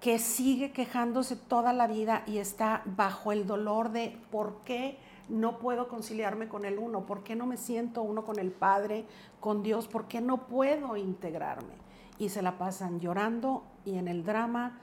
[0.00, 4.96] que sigue quejándose toda la vida y está bajo el dolor de por qué
[5.28, 7.04] no puedo conciliarme con el uno?
[7.04, 9.04] ¿Por qué no me siento uno con el Padre,
[9.40, 9.88] con Dios?
[9.88, 11.74] ¿Por qué no puedo integrarme?
[12.18, 14.78] Y se la pasan llorando y en el drama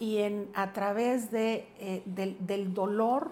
[0.00, 3.30] y en, a través de, eh, del, del dolor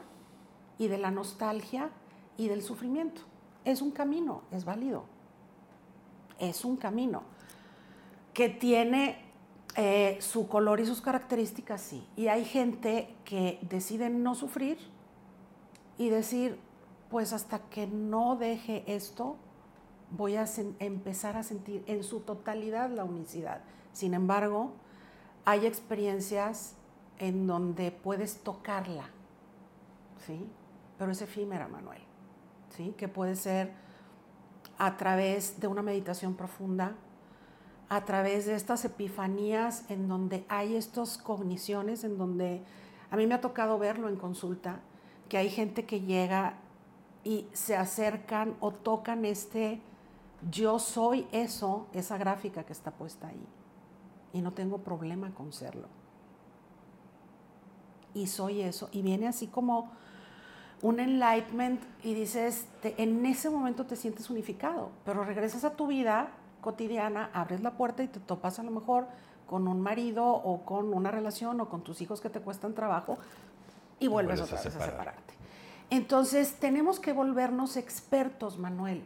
[0.78, 1.90] y de la nostalgia
[2.36, 3.22] y del sufrimiento.
[3.64, 5.04] Es un camino, es válido.
[6.38, 7.22] Es un camino
[8.32, 9.18] que tiene
[9.74, 12.06] eh, su color y sus características, sí.
[12.16, 14.78] Y hay gente que decide no sufrir
[15.98, 16.58] y decir,
[17.10, 19.36] pues hasta que no deje esto,
[20.10, 20.44] voy a
[20.78, 23.62] empezar a sentir en su totalidad la unicidad.
[23.92, 24.72] Sin embargo,
[25.44, 26.74] hay experiencias
[27.18, 29.10] en donde puedes tocarla,
[30.26, 30.46] ¿sí?
[30.98, 32.02] Pero es efímera, Manuel,
[32.70, 32.94] ¿sí?
[32.96, 33.72] Que puede ser
[34.78, 36.94] a través de una meditación profunda,
[37.88, 42.62] a través de estas epifanías en donde hay estas cogniciones, en donde
[43.10, 44.80] a mí me ha tocado verlo en consulta,
[45.28, 46.54] que hay gente que llega
[47.24, 49.80] y se acercan o tocan este
[50.50, 53.46] yo soy eso, esa gráfica que está puesta ahí.
[54.32, 55.88] Y no tengo problema con serlo.
[58.14, 58.88] Y soy eso.
[58.92, 59.90] Y viene así como
[60.82, 66.30] un enlightenment y dices, en ese momento te sientes unificado, pero regresas a tu vida
[66.60, 69.06] cotidiana, abres la puerta y te topas a lo mejor
[69.46, 73.18] con un marido o con una relación o con tus hijos que te cuestan trabajo,
[74.00, 75.34] y vuelves, otra vez a, separarte.
[75.90, 79.02] Entonces tenemos que volvernos expertos, Manuel,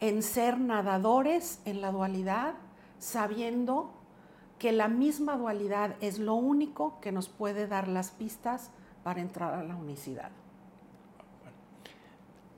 [0.00, 2.54] en ser nadadores en la dualidad,
[3.02, 3.90] sabiendo
[4.60, 8.70] que la misma dualidad es lo único que nos puede dar las pistas
[9.02, 10.30] para entrar a la unicidad.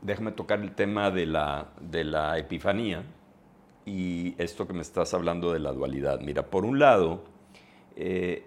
[0.02, 3.04] Déjame tocar el tema de la, de la epifanía
[3.86, 6.20] y esto que me estás hablando de la dualidad.
[6.20, 7.22] Mira, por un lado,
[7.96, 8.44] eh,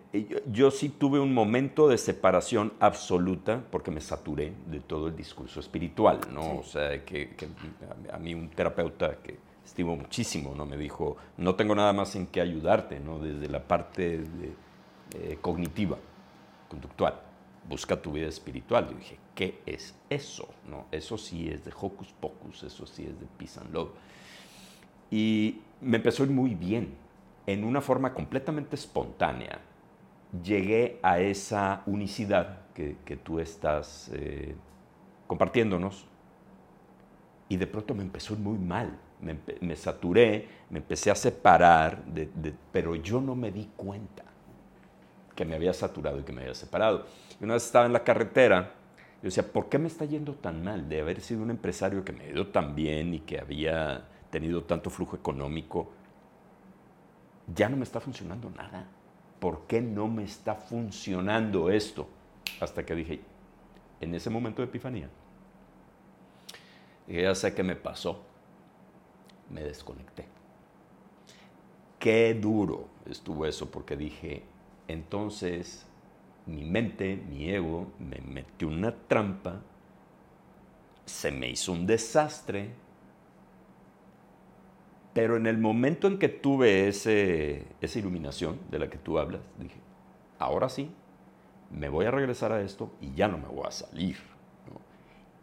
[0.51, 5.59] yo, sí tuve un momento de separación absoluta porque me saturé de todo el discurso
[5.61, 6.57] espiritual, ¿no?
[6.59, 7.35] O sea, que,
[8.13, 10.65] a mí un terapeuta que estimo muchísimo, ¿no?
[10.65, 13.19] Me dijo, no tengo nada más en qué ayudarte, ¿no?
[13.19, 14.23] Desde la parte
[15.13, 15.97] eh, cognitiva,
[16.69, 17.19] conductual.
[17.67, 18.87] Busca tu vida espiritual.
[18.89, 20.47] Yo dije, ¿qué es eso?
[20.69, 20.85] ¿No?
[20.89, 23.89] Eso sí es de hocus pocus, eso sí es de peace and love.
[25.11, 26.95] Y me empezó a muy bien
[27.45, 29.59] en una forma completamente espontánea,
[30.43, 34.55] llegué a esa unicidad que, tú estás eh,
[35.25, 36.05] compartiéndonos
[37.49, 38.97] y de pronto me empezó muy mal.
[39.19, 42.03] Me, saturé, me empecé a separar,
[42.71, 44.23] pero yo no me di cuenta
[45.35, 47.05] que me había saturado y que me había separado.
[47.39, 48.73] Y una vez estaba en la carretera,
[49.21, 52.13] yo decía, ¿por qué me está yendo tan mal de haber sido un empresario que
[52.13, 55.91] me ha tan bien y que había tenido tanto flujo económico?
[57.55, 58.85] ya no me está funcionando nada.
[59.39, 62.07] ¿Por qué no me está funcionando esto?
[62.59, 63.21] Hasta que dije,
[64.01, 65.09] en ese momento de epifanía,
[67.07, 68.25] ya sé qué me pasó,
[69.49, 70.25] me desconecté.
[71.99, 74.43] qué duro estuvo eso, porque dije,
[74.87, 75.85] entonces
[76.45, 79.61] mi mente, mi ego, me metió una trampa,
[81.05, 82.69] se me hizo un desastre,
[85.13, 89.41] pero en el momento en que tuve ese, esa iluminación de la que tú hablas,
[89.57, 89.79] dije,
[90.39, 90.91] ahora sí,
[91.71, 94.17] me voy a regresar a esto y ya no me voy a salir.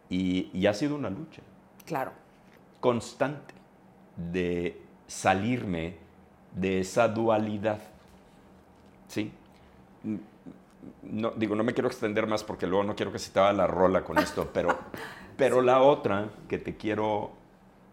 [0.09, 1.41] Y, y ha sido una lucha.
[1.85, 2.13] Claro.
[2.79, 3.53] Constante
[4.15, 5.95] de salirme
[6.53, 7.79] de esa dualidad.
[9.07, 9.31] ¿Sí?
[11.03, 13.53] No, digo, no me quiero extender más porque luego no quiero que se te haga
[13.53, 14.77] la rola con esto, pero,
[15.37, 17.31] pero la otra que te quiero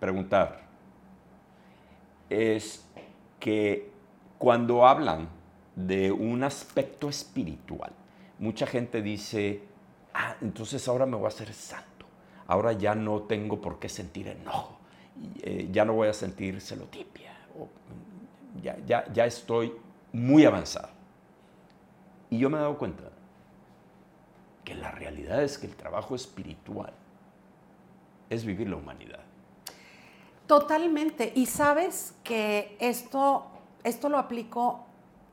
[0.01, 0.63] preguntar
[2.29, 2.85] es
[3.39, 3.91] que
[4.39, 5.29] cuando hablan
[5.77, 7.93] de un aspecto espiritual,
[8.39, 9.63] mucha gente dice,
[10.15, 12.07] ah, entonces ahora me voy a hacer santo,
[12.47, 14.79] ahora ya no tengo por qué sentir enojo,
[15.43, 17.33] eh, ya no voy a sentir celotipia,
[18.63, 19.73] ya, ya, ya estoy
[20.13, 20.89] muy avanzado.
[22.31, 23.05] Y yo me he dado cuenta
[24.65, 26.93] que la realidad es que el trabajo espiritual
[28.31, 29.21] es vivir la humanidad.
[30.47, 31.33] Totalmente.
[31.35, 33.47] Y sabes que esto,
[33.85, 34.87] esto lo aplico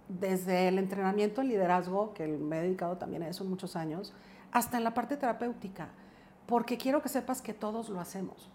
[0.08, 4.14] desde el entrenamiento en liderazgo, que me he dedicado también a eso muchos años,
[4.52, 5.90] hasta en la parte terapéutica,
[6.48, 8.50] porque quiero que sepas que todos lo hacemos.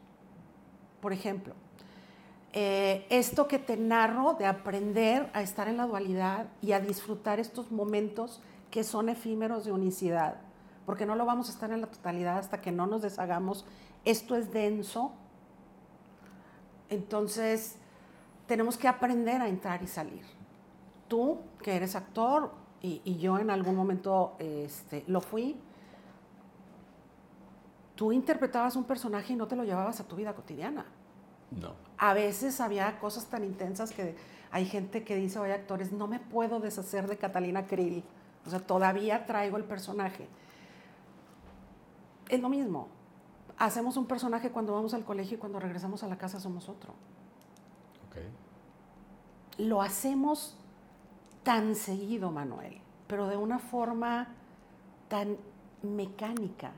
[1.04, 1.52] Por ejemplo,
[2.54, 7.38] eh, esto que te narro de aprender a estar en la dualidad y a disfrutar
[7.38, 8.40] estos momentos
[8.70, 10.36] que son efímeros de unicidad,
[10.86, 13.66] porque no lo vamos a estar en la totalidad hasta que no nos deshagamos.
[14.06, 15.12] Esto es denso.
[16.88, 17.76] Entonces,
[18.46, 20.22] tenemos que aprender a entrar y salir.
[21.06, 25.54] Tú, que eres actor, y, yo en algún momento este, lo fui,
[27.94, 30.86] tú interpretabas un personaje y no te lo llevabas a tu vida cotidiana.
[31.50, 31.72] No.
[31.98, 34.16] A veces había cosas tan intensas que
[34.50, 38.04] hay gente que dice, oye, actores, no me puedo deshacer de Catalina Krill.
[38.46, 40.28] O sea, todavía traigo el personaje.
[42.28, 42.88] Es lo mismo.
[43.56, 46.94] Hacemos un personaje cuando vamos al colegio y cuando regresamos a la casa somos otro.
[49.56, 50.56] Lo hacemos
[51.44, 54.28] tan seguido, Manuel, pero de una forma
[55.08, 55.36] tan
[55.82, 56.72] mecánica,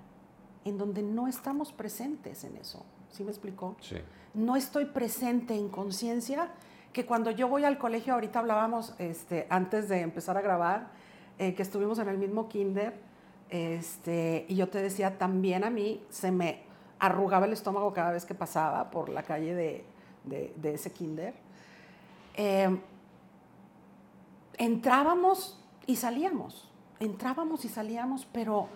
[0.66, 2.84] en donde no estamos presentes en eso.
[3.10, 3.76] ¿Sí me explicó?
[3.80, 3.96] Sí
[4.36, 6.50] no estoy presente en conciencia,
[6.92, 10.88] que cuando yo voy al colegio, ahorita hablábamos este, antes de empezar a grabar,
[11.38, 12.94] eh, que estuvimos en el mismo kinder,
[13.48, 16.64] este, y yo te decía, también a mí se me
[16.98, 19.84] arrugaba el estómago cada vez que pasaba por la calle de,
[20.62, 21.34] ese kinder.
[22.34, 22.78] Em,
[24.58, 28.68] entrábamos y salíamos, entrábamos y salíamos, pero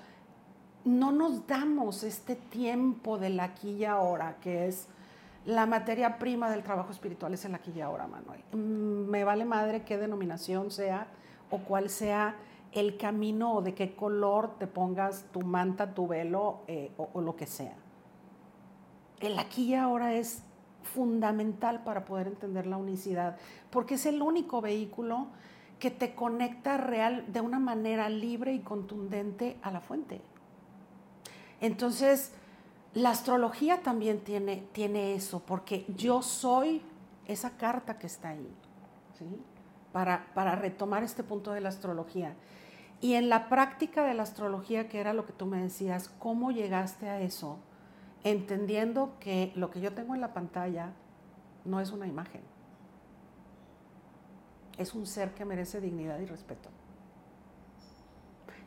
[0.85, 4.89] no nos damos este tiempo del aquí y ahora, que es
[5.47, 8.43] la materia prima del trabajo espiritual es el aquí y ahora, Manuel.
[8.53, 11.07] Mm, me vale madre qué denominación sea
[11.51, 12.37] o cuál sea
[12.73, 17.37] el camino o de qué color te pongas tu manta, tu velo eh, o, lo
[17.37, 17.75] que sea.
[19.21, 20.45] El aquí y ahora es
[20.83, 23.37] fundamental para poder entender la unicidad,
[23.71, 25.27] porque es el único vehículo
[25.79, 30.21] que te conecta real de una manera libre y contundente a la fuente.
[31.61, 32.33] Entonces,
[32.95, 36.83] la astrología también tiene, tiene eso, porque yo soy
[37.27, 38.49] esa carta que está ahí,
[39.93, 42.35] para, para retomar este punto de la astrología.
[43.01, 46.51] Y en la práctica de la astrología, que era lo que tú me decías, ¿cómo
[46.51, 47.59] llegaste a eso?
[48.25, 50.93] Entendiendo que lo que yo tengo en la pantalla
[51.65, 52.43] no es una imagen,
[54.77, 56.71] es un ser que merece dignidad y respeto.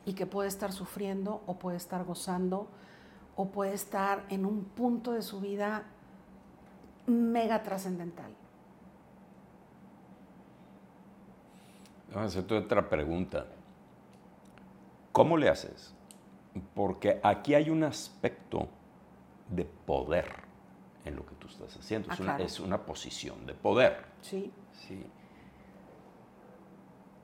[0.05, 2.67] Y que puede estar sufriendo o puede estar gozando
[3.35, 5.83] o puede estar en un punto de su vida
[7.07, 8.33] mega trascendental.
[12.13, 13.45] Voy a hacerte otra pregunta.
[15.11, 15.93] ¿Cómo le haces?
[16.75, 18.67] Porque aquí hay un aspecto
[19.49, 20.43] de poder
[21.05, 22.11] en lo que tú estás haciendo.
[22.11, 24.05] es, ah, una, posición de poder.
[24.21, 24.51] Sí.
[24.71, 25.05] sí.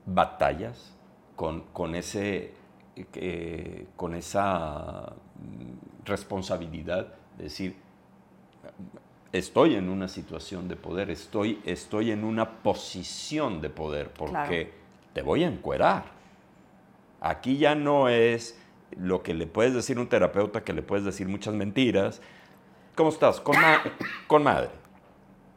[0.06, 0.94] Batallas
[1.36, 2.54] con, con ese,
[2.96, 5.12] eh, con esa
[6.04, 7.76] responsabilidad de decir,
[9.32, 14.72] estoy en una situación de poder, estoy, estoy en una posición de poder, porque
[15.12, 16.04] te voy a encuerar.
[17.20, 18.58] Aquí ya no es
[18.96, 22.20] lo que le puedes decir a un terapeuta, que le puedes decir muchas mentiras.
[22.94, 23.40] ¿Cómo estás?
[23.40, 23.56] Con,
[24.26, 24.70] con madre.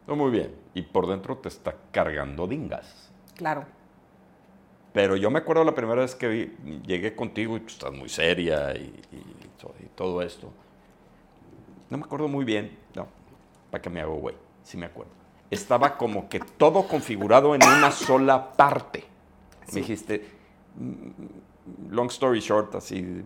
[0.08, 0.54] muy bien.
[0.74, 3.12] Y por dentro te está cargando dingas.
[3.36, 3.66] Claro.
[4.94, 6.52] Pero yo me acuerdo la primera vez que
[6.86, 8.94] llegué contigo y tú estás muy seria y,
[9.96, 10.52] todo esto.
[11.90, 13.08] No me acuerdo muy bien, no,
[13.70, 15.12] para que me hago güey, sí me acuerdo.
[15.52, 19.04] estaba como que todo configurado en una sola parte.
[19.72, 20.28] Me dijiste,
[21.90, 23.24] long story short, así,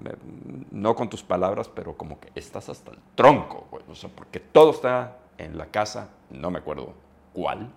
[0.72, 3.84] no con tus palabras, pero como que estás hasta el tronco, güey.
[3.90, 6.94] O sea, porque todo está en la casa, no me acuerdo
[7.34, 7.72] cuál,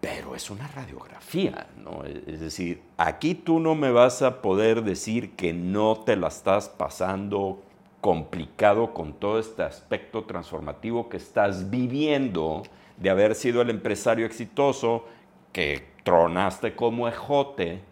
[0.00, 2.04] pero es una radiografía, ¿no?
[2.04, 6.68] Es decir, aquí tú no me vas a poder decir que no te la estás
[6.68, 7.62] pasando
[8.00, 12.62] complicado con todo este aspecto transformativo que estás viviendo
[12.96, 15.04] de haber sido el empresario exitoso
[15.52, 17.82] que tronaste como ejote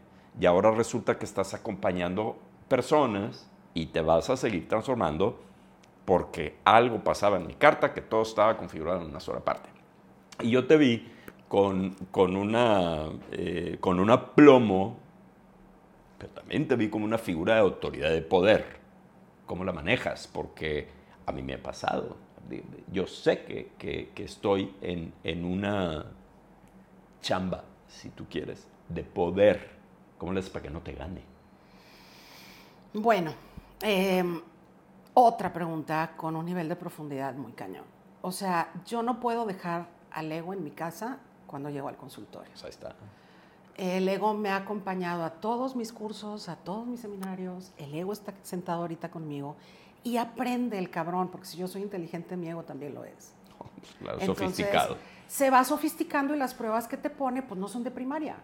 [0.41, 2.39] y ahora resulta que estás acompañando
[2.69, 5.41] personas y te vas a seguir transformando
[6.07, 9.69] porque algo pasaba en mi carta que todo estaba configurado en una sola parte.
[10.41, 11.07] Y yo te vi
[11.49, 14.97] con, con, una, eh, con un aplomo,
[16.19, 18.79] pero también te vi como una figura de autoridad de poder.
[19.47, 20.29] ¿Cómo la manejas?
[20.31, 20.89] Porque
[21.27, 22.17] a mí me ha pasado.
[22.93, 26.07] Yo sé que, que, estoy en, en, una
[27.21, 29.71] chamba, si tú quieres, de poder.
[30.19, 31.23] ¿Cómo le haces para que no te gane?
[32.95, 33.33] Bueno,
[33.83, 34.41] em,
[35.15, 37.85] otra pregunta con un nivel de profundidad muy cañón.
[38.23, 42.51] O sea, yo no puedo dejar al ego en mi casa cuando llego al consultorio.
[42.53, 42.95] Pues ahí está.
[43.77, 47.73] El ego me ha acompañado a todos mis cursos, a todos mis seminarios.
[47.77, 49.57] El ego está sentado ahorita conmigo
[50.05, 53.33] y aprende el cabrón, porque si yo soy inteligente, mi ego también lo es.
[53.79, 54.97] Pues claro, sofisticado.
[55.29, 58.37] Se va sofisticando y las pruebas que te pone, pues no son de primaria.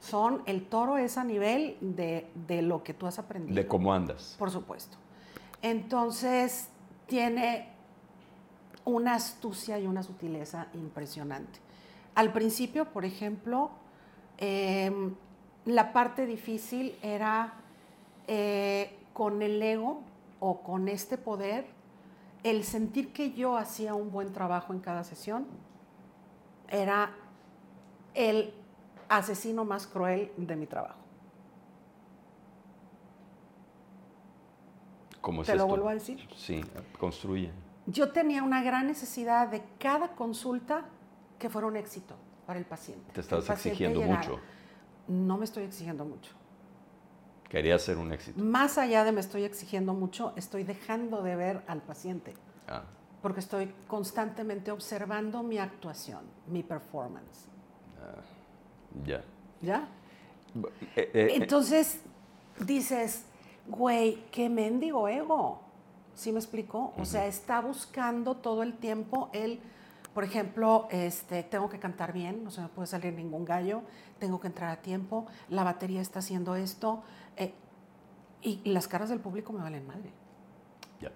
[0.00, 3.54] Son, el toro es a nivel de, de lo que tú has aprendido.
[3.54, 4.36] De cómo andas.
[4.38, 4.96] Por supuesto.
[5.60, 6.68] Entonces,
[7.06, 7.68] tiene
[8.84, 11.58] una astucia y una sutileza impresionante.
[12.18, 13.70] Al principio, por ejemplo,
[14.38, 15.14] em,
[15.66, 17.54] la parte difícil era
[18.26, 20.02] eh, con el ego
[20.40, 21.68] o con este poder,
[22.42, 25.46] el sentir que yo hacía un buen trabajo en cada sesión
[26.68, 27.12] era
[28.14, 28.52] el
[29.08, 30.98] asesino más cruel de mi trabajo.
[35.20, 36.28] ¿Cómo es ¿Te lo vuelvo a decir?
[36.34, 36.64] Sí,
[36.98, 37.52] construye.
[37.86, 40.84] Yo tenía una gran necesidad de cada consulta
[41.38, 42.16] que fuera un éxito
[42.46, 43.12] para el paciente.
[43.12, 44.40] Te estás exigiendo mucho.
[45.06, 46.32] No me estoy exigiendo mucho.
[47.48, 48.42] Quería ser un éxito.
[48.42, 52.34] Más allá de me estoy exigiendo mucho, estoy dejando de ver al paciente.
[52.66, 52.82] Ah.
[53.22, 57.46] Porque estoy constantemente observando mi actuación, mi performance.
[57.98, 58.20] Ah,
[59.04, 59.24] ya.
[59.62, 59.88] ¿Ya?
[60.94, 62.00] Eh, eh, Entonces
[62.64, 63.24] dices,
[63.66, 65.62] güey, qué mendigo ego.
[66.14, 66.92] ¿Sí me explicó?
[66.98, 69.60] O sea, está buscando todo el tiempo el
[70.18, 73.82] por ejemplo, este, tengo que cantar bien, no se me puede salir ningún gallo,
[74.18, 77.04] tengo que entrar a tiempo, la batería está haciendo esto,
[77.36, 77.54] eh,
[78.42, 80.10] y, las caras del público me valen madre.
[81.00, 81.12] Ya.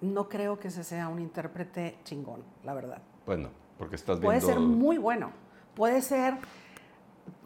[0.00, 3.02] No creo que ese sea un intérprete chingón, la verdad.
[3.26, 3.48] Bueno,
[3.78, 4.28] porque estás viendo...
[4.28, 5.32] Puede ser muy bueno,
[5.74, 6.34] puede ser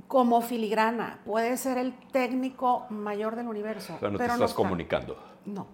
[0.07, 3.97] como filigrana, puede ser el técnico mayor del universo.
[4.01, 5.17] Pero no te estás comunicando.
[5.47, 5.67] No.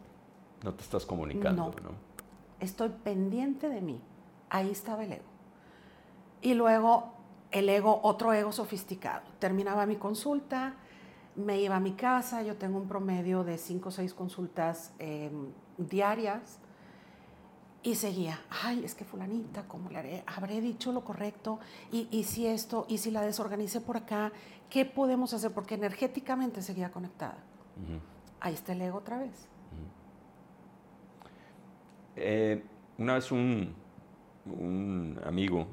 [0.63, 2.12] No te estás comunicando, ¿no?
[2.63, 4.01] Estoy pendiente de mí.
[4.49, 5.25] Ahí estaba el ego.
[6.41, 7.13] Y luego
[7.51, 9.23] el ego, otro ego sofisticado.
[9.39, 10.75] Terminaba mi consulta,
[11.37, 15.49] me iba a mi casa, yo tengo un promedio de cinco o seis consultas em,
[15.77, 16.59] diarias
[17.83, 20.25] y seguía, ay, es que fulanita, ¿cómo le haré?
[20.27, 21.59] ¿Habré dicho lo correcto?
[21.91, 22.87] ¿Y, si esto?
[22.89, 24.31] ¿Y si la desorganicé por acá?
[24.71, 25.53] ¿Qué podemos hacer?
[25.53, 27.39] Porque energéticamente seguía conectada.
[28.41, 29.49] Ahí está el ego otra vez.
[32.17, 32.63] Eh,
[32.99, 33.75] una vez un,
[34.47, 35.67] un, amigo,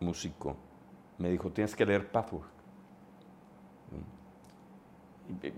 [0.00, 0.56] músico,
[1.18, 2.50] me dijo, tienes que leer Pathwork.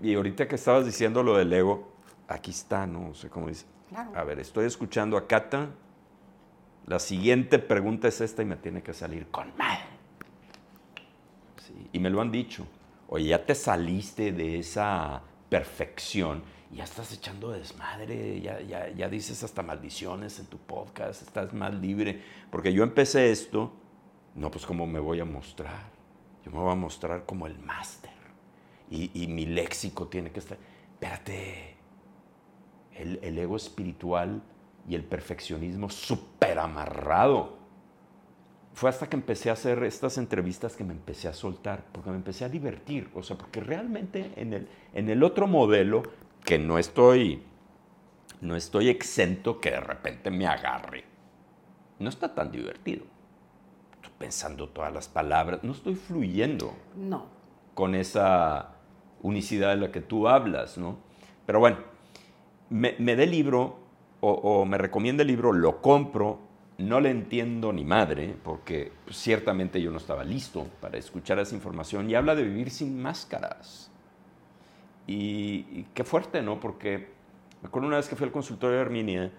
[0.01, 1.91] Y, ahorita que estabas diciendo lo del ego,
[2.27, 3.13] aquí está, ¿no?
[3.13, 3.65] sé cómo dice.
[4.13, 5.69] A ver, estoy escuchando a Cata.
[6.85, 9.83] La siguiente pregunta es esta y me tiene que salir con madre.
[11.91, 12.65] y me lo han dicho.
[13.07, 19.43] Oye, ya te saliste de esa perfección ya estás echando desmadre, ya, ya, ya, dices
[19.43, 22.21] hasta maldiciones en tu podcast, estás más libre.
[22.49, 23.71] Porque yo empecé esto,
[24.35, 25.91] no, pues cómo me voy a mostrar.
[26.43, 28.11] Yo me voy a mostrar como el máster.
[28.89, 30.57] Y, y, mi léxico tiene que estar...
[30.93, 31.75] Espérate,
[32.93, 34.43] el, el ego espiritual
[34.87, 37.57] y el perfeccionismo súper amarrado.
[38.73, 42.17] Fue hasta que empecé a hacer estas entrevistas que me empecé a soltar, porque me
[42.17, 43.09] empecé a divertir.
[43.15, 46.03] O sea, porque realmente en el, en el otro modelo
[46.45, 47.41] que no estoy,
[48.41, 51.03] no estoy exento que de repente me agarre.
[51.99, 53.05] No está tan divertido.
[53.95, 56.73] Estoy pensando todas las palabras, no estoy fluyendo.
[56.95, 57.25] No.
[57.73, 58.75] Con esa
[59.21, 60.99] unicidad de la que tú hablas, ¿no?
[61.45, 61.77] Pero bueno,
[62.69, 63.79] me, me el libro,
[64.21, 66.39] o, me recomienda el libro, lo compro,
[66.77, 72.09] no le entiendo ni madre, porque ciertamente yo no estaba listo para escuchar esa información
[72.09, 73.91] y habla de vivir sin máscaras.
[75.07, 76.59] Y, qué fuerte, ¿no?
[76.59, 77.09] Porque
[77.61, 79.31] me acuerdo una vez que fui al consultorio de Herminia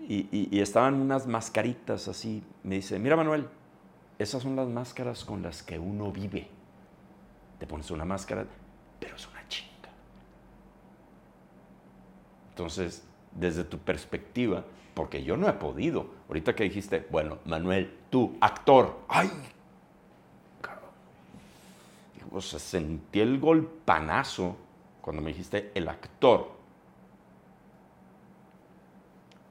[0.00, 2.42] y, y, estaban unas mascaritas así.
[2.62, 3.48] Me dice, mira Manuel,
[4.18, 6.48] esas son las máscaras con las que uno vive.
[7.58, 8.46] Te pones una máscara,
[9.00, 9.90] pero es una chinga.
[12.50, 13.04] Entonces,
[13.34, 14.64] desde tu perspectiva,
[14.94, 16.06] porque yo no he podido.
[16.28, 19.30] Ahorita que dijiste, bueno, Manuel, tú, actor, ay,
[22.32, 24.56] o sea, sentí el golpanazo
[25.00, 26.50] cuando me dijiste el actor.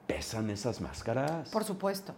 [0.06, 1.50] ¿Pesan esas máscaras?
[1.50, 2.14] Por supuesto,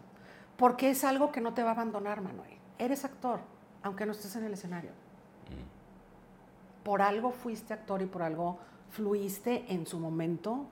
[0.56, 2.58] porque es algo que no te va a abandonar, Manuel.
[2.78, 3.40] Eres actor,
[3.82, 4.90] aunque no estés en el escenario.
[4.90, 6.84] Mm.
[6.84, 8.58] Por algo fuiste actor y por algo
[8.90, 10.66] fluiste en su momento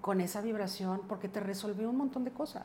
[0.00, 2.64] con esa vibración porque te resolvió un montón de cosas.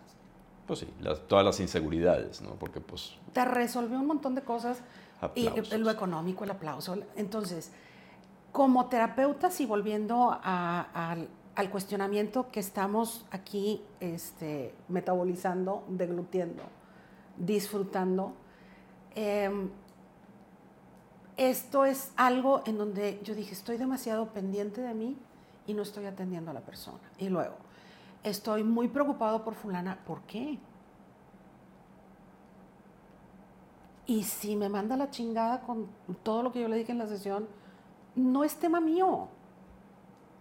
[0.67, 0.88] Pues sí,
[1.27, 2.51] todas las inseguridades, ¿no?
[2.51, 3.17] Porque pues...
[3.34, 4.81] Te resolvió un montón de cosas
[5.36, 6.97] y lo económico, el aplauso.
[7.15, 7.71] Entonces,
[8.51, 16.63] como terapeutas y volviendo al cuestionamiento que estamos aquí este, metabolizando, deglutiendo,
[17.38, 18.34] disfrutando,
[19.15, 19.69] em,
[21.36, 25.17] esto es algo en donde yo dije, estoy demasiado pendiente de mí
[25.65, 27.01] y no estoy atendiendo a la persona.
[27.17, 27.55] Y luego,
[28.24, 30.59] estoy muy preocupado por fulana, ¿por qué?
[34.06, 35.88] Y si me manda la chingada con
[36.24, 37.47] todo lo que yo le dije en la sesión,
[38.16, 39.30] no es tema mío.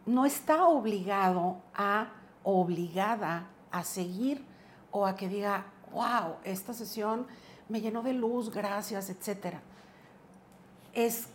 [0.04, 2.08] No está obligado a,
[2.42, 4.44] obligada a seguir
[4.90, 7.26] o a que diga, wow, esta sesión
[7.68, 9.58] me llenó de luz, gracias, etc.
[10.92, 11.28] Es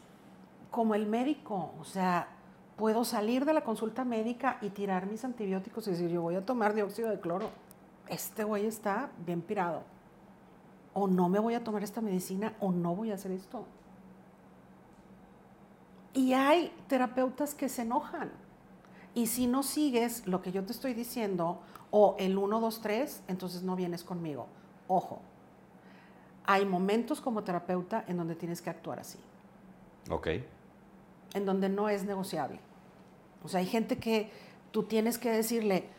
[0.70, 2.28] como el médico, o sea,
[2.76, 6.46] puedo salir de la consulta médica y tirar mis antibióticos y decir, yo voy a
[6.46, 7.50] tomar dióxido de cloro.
[8.10, 9.97] Este güey está bien pirado
[11.00, 13.66] o no me voy a tomar esta medicina o no voy a hacer esto.
[16.16, 18.32] Y hay terapeutas que se enojan.
[19.14, 21.60] Y si no sigues lo que yo te estoy diciendo,
[21.92, 24.48] o el 1, 2, 3, entonces no vienes conmigo.
[24.88, 25.20] Ojo,
[26.48, 29.20] hay momentos como terapeuta en donde tienes que actuar así.
[30.10, 30.30] Ok.
[31.36, 32.60] En donde no es negociable.
[33.44, 34.32] O sea, hay gente que
[34.72, 35.90] tú tienes que decirle,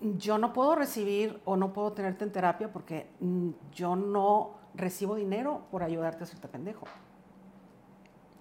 [0.00, 5.16] yo no puedo recibir o no puedo tenerte en terapia porque mm, yo no recibo
[5.16, 6.86] dinero por ayudarte a hacerte pendejo.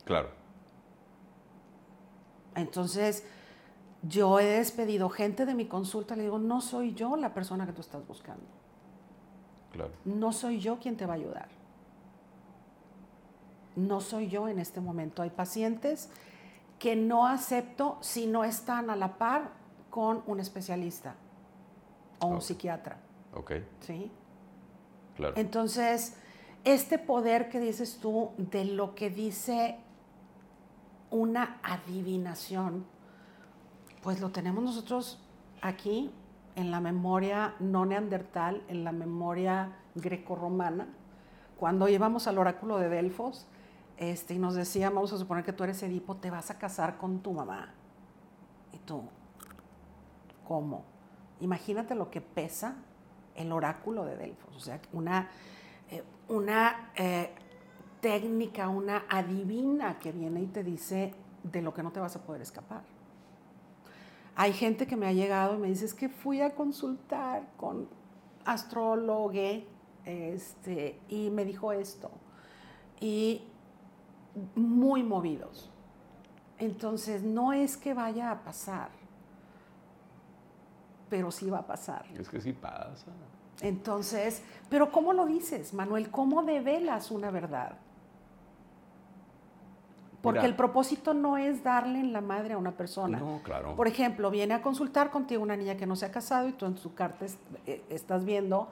[0.06, 0.30] Claro.
[2.56, 3.26] Entonces,
[4.04, 7.74] yo he despedido gente de mi consulta, le digo, no soy yo la persona que
[7.74, 8.46] tú estás buscando.
[9.72, 9.92] Claro.
[10.06, 11.50] No soy yo quien te va a ayudar.
[13.76, 15.22] No soy yo en este momento.
[15.22, 16.10] Hay pacientes
[16.80, 19.52] que no acepto si no están a la par
[19.90, 21.16] con un especialista
[22.20, 22.98] o un psiquiatra.
[23.34, 23.54] Ok.
[23.82, 24.12] ¿Sí?
[25.16, 25.34] Claro.
[25.38, 26.16] Entonces,
[26.64, 29.78] este poder que dices tú de lo que dice
[31.10, 32.86] una adivinación,
[34.02, 35.20] pues lo tenemos nosotros
[35.62, 36.12] aquí
[36.56, 40.88] en la memoria no neandertal, en la memoria grecorromana,
[41.58, 43.48] cuando íbamos al oráculo de Delfos
[43.98, 46.98] este, y nos decían, vamos a suponer que tú eres Edipo, te vas a casar
[46.98, 47.74] con tu mamá.
[48.74, 49.04] Y tú,
[50.48, 50.84] ¿cómo?
[51.40, 52.76] Imagínate lo que pesa
[53.36, 55.30] el oráculo de Delfos, o sea, una,
[55.92, 57.30] eh, una eh,
[58.02, 61.14] técnica, una adivina que viene y te dice
[61.44, 62.84] de lo que no te vas a poder escapar.
[64.36, 67.88] Hay gente que me ha llegado y me dice, es que fui a consultar con
[68.46, 69.32] astrólogo
[70.06, 72.12] este, y me dijo esto.
[73.00, 73.44] Y
[74.56, 75.72] muy movidos.
[76.60, 78.90] Entonces, no es que vaya a pasar
[81.10, 82.06] pero sí va a pasar.
[82.18, 83.12] Es que sí pasa.
[83.62, 86.10] Entonces, pero ¿cómo lo dices, Manuel?
[86.10, 87.78] ¿Cómo develas una verdad?
[90.22, 93.20] Porque el propósito no es darle en la madre a una persona.
[93.20, 93.76] No, claro.
[93.76, 96.66] Por ejemplo, viene a consultar contigo una niña que no se ha casado y tú
[96.66, 97.26] en su carta
[97.66, 98.68] eh, estás viendo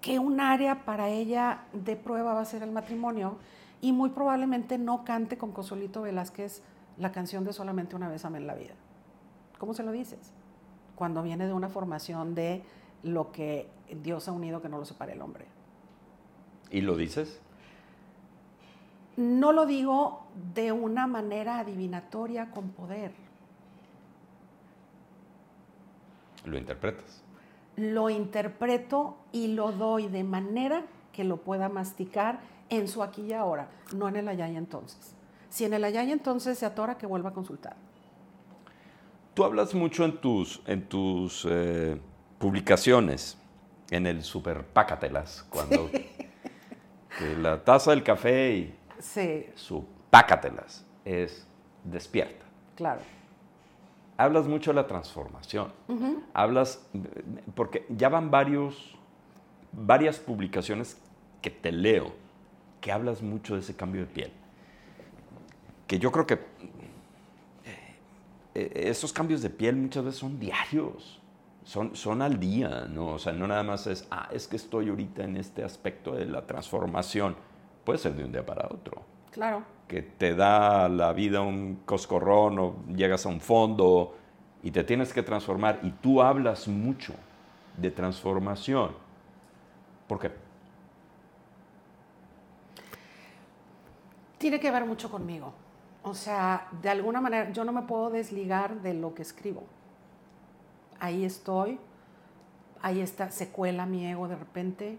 [0.00, 3.36] que un área para ella de prueba va a ser el matrimonio
[3.80, 6.62] y muy probablemente no cante con Consolito Velázquez
[6.96, 8.74] la canción de Solamente una vez amé en la vida.
[9.58, 10.32] ¿Cómo se lo dices?
[10.96, 12.64] Cuando viene de una formación de
[13.04, 13.68] lo que
[14.02, 15.46] Dios ha unido que no lo separe el hombre.
[16.70, 17.40] ¿Y lo dices?
[19.16, 23.12] No lo digo de una manera adivinatoria con poder.
[26.44, 27.22] Lo interpretas.
[27.76, 33.32] Lo interpreto y lo doy de manera que lo pueda masticar en su aquí y
[33.32, 35.14] ahora, no en el allá y entonces.
[35.48, 37.76] Si en el allá y entonces se atora, que vuelva a consultar.
[39.36, 42.00] Tú hablas mucho en tus, en tus eh,
[42.38, 43.36] publicaciones,
[43.90, 51.46] en el super pácatelas, cuando que la taza del café y Sí, su pácatelas es
[51.84, 52.46] despierta.
[52.74, 53.02] claro.
[54.16, 55.70] Hablas mucho de la transformación.
[56.32, 56.80] Hablas,
[57.54, 58.96] porque ya van varios,
[59.72, 60.98] varias publicaciones
[61.42, 62.14] que te leo,
[62.80, 64.32] que hablas mucho de ese cambio de piel.
[65.86, 66.38] Que yo creo que
[68.58, 71.20] eh, esos cambios de piel muchas veces son diarios,
[71.64, 73.08] son, son al día, ¿no?
[73.14, 76.24] O sea, no nada más es, ah, es que estoy ahorita en este aspecto de
[76.26, 77.36] la transformación.
[77.84, 79.62] Puede ser de un día para otro Claro.
[79.86, 84.16] que te da la vida un coscorrón o llegas a un fondo
[84.62, 87.12] y te tienes que transformar y tú hablas mucho
[87.76, 88.92] de transformación.
[90.08, 90.32] ¿Por qué?
[94.38, 95.52] Tiene que ver mucho conmigo.
[96.06, 99.64] O sea, de alguna manera yo no me puedo desligar de lo que escribo.
[101.00, 101.80] Ahí estoy,
[102.80, 104.98] ahí está, se cuela mi ego de repente.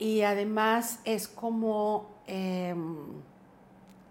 [0.00, 2.96] Y además es como em,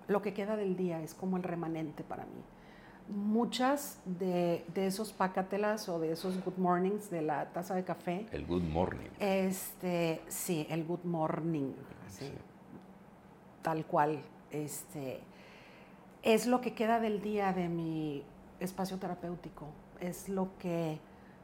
[0.07, 2.41] lo que queda del día, es como el remanente para mí.
[3.09, 8.25] Muchas de, de esos pácatelas o de esos good mornings de la taza de café,
[8.31, 9.09] El good morning.
[9.19, 11.73] este, sí, el good morning,
[12.07, 12.31] sí, Sí.
[13.63, 14.21] tal cual,
[14.51, 15.19] este,
[16.23, 18.23] es lo que queda del día de mi
[18.59, 19.67] espacio terapéutico,
[19.99, 20.99] es lo que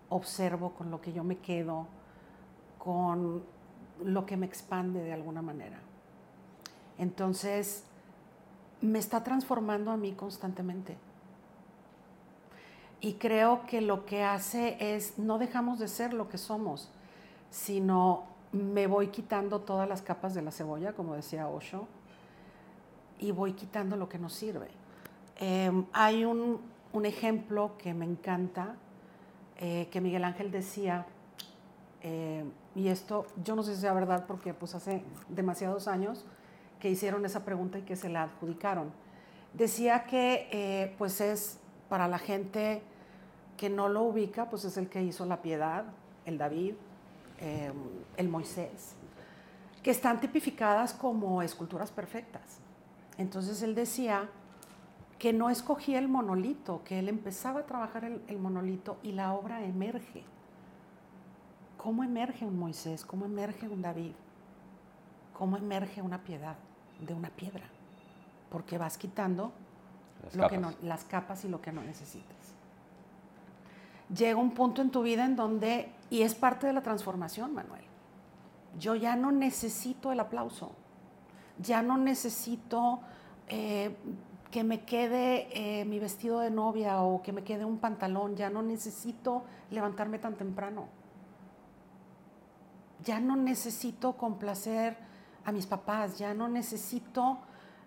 [0.09, 1.87] observo, con lo que yo me quedo,
[2.77, 3.43] con
[4.03, 5.79] lo que me expande de alguna manera.
[6.97, 7.85] Entonces,
[8.81, 10.97] me está transformando a mí constantemente.
[13.01, 16.89] Y creo que lo que hace es, no dejamos de ser lo que somos,
[17.49, 21.87] sino me voy quitando todas las capas de la cebolla, como decía Osho,
[23.25, 24.67] y voy quitando lo que nos sirve.
[25.37, 26.61] Eh, hay un,
[26.93, 28.75] un ejemplo que me encanta,
[29.57, 31.05] eh, que Miguel Ángel decía,
[32.01, 32.43] eh,
[32.75, 36.23] y esto yo no sé si sea verdad porque pues hace demasiados años
[36.79, 38.91] que hicieron esa pregunta y que se la adjudicaron.
[39.53, 41.57] Decía que eh, pues es
[41.89, 42.83] para la gente
[43.57, 45.85] que no lo ubica, pues es el que hizo la piedad,
[46.25, 46.75] el David,
[47.39, 47.71] eh,
[48.17, 48.95] el Moisés,
[49.81, 52.59] que están tipificadas como esculturas perfectas.
[53.17, 54.29] Entonces él decía
[55.19, 59.33] que no escogía el monolito, que él empezaba a trabajar el, el monolito y la
[59.33, 60.23] obra emerge.
[61.77, 63.05] ¿Cómo emerge un Moisés?
[63.05, 64.11] ¿Cómo emerge un David?
[65.37, 66.55] ¿Cómo emerge una piedad
[66.99, 67.63] de una piedra?
[68.49, 69.51] Porque vas quitando
[70.23, 70.75] Las lo que capas.
[70.81, 72.35] no- las capas y lo que no necesitas.
[74.15, 77.83] Llega un punto en tu vida en donde, y es parte de la transformación, Manuel,
[78.79, 80.71] yo ya no necesito el aplauso,
[81.59, 82.99] ya no necesito
[83.47, 83.95] eh,
[84.51, 88.49] que me quede eh, mi vestido de novia o que me quede un pantalón, ya
[88.49, 90.87] no necesito levantarme tan temprano,
[93.03, 94.97] ya no necesito complacer
[95.43, 97.39] a mis papás, ya no necesito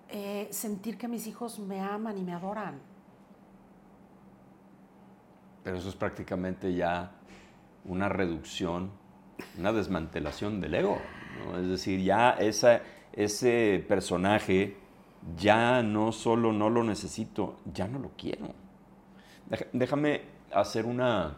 [0.09, 2.81] eh, sentir que mis hijos me aman y me adoran.
[5.65, 7.13] Pero eso es prácticamente ya
[7.85, 8.91] una reducción,
[9.59, 10.99] una desmantelación del ego.
[11.39, 11.59] ¿no?
[11.59, 12.81] Es decir, ya esa,
[13.25, 14.77] ese personaje
[15.37, 18.55] ya no solo no lo necesito, ya no lo quiero.
[19.73, 21.37] Déjame hacer una,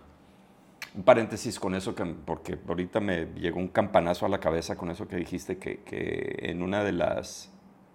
[0.94, 4.90] un paréntesis con eso, que- porque ahorita me llegó un campanazo a la cabeza con
[4.90, 7.50] eso que dijiste, que, que en una de las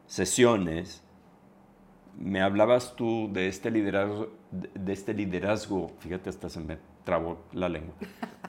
[0.08, 1.04] sesiones
[2.18, 7.40] me hablabas tú de este liderazgo, de de este liderazgo, fíjate, hasta se me trabó
[7.52, 7.94] la lengua,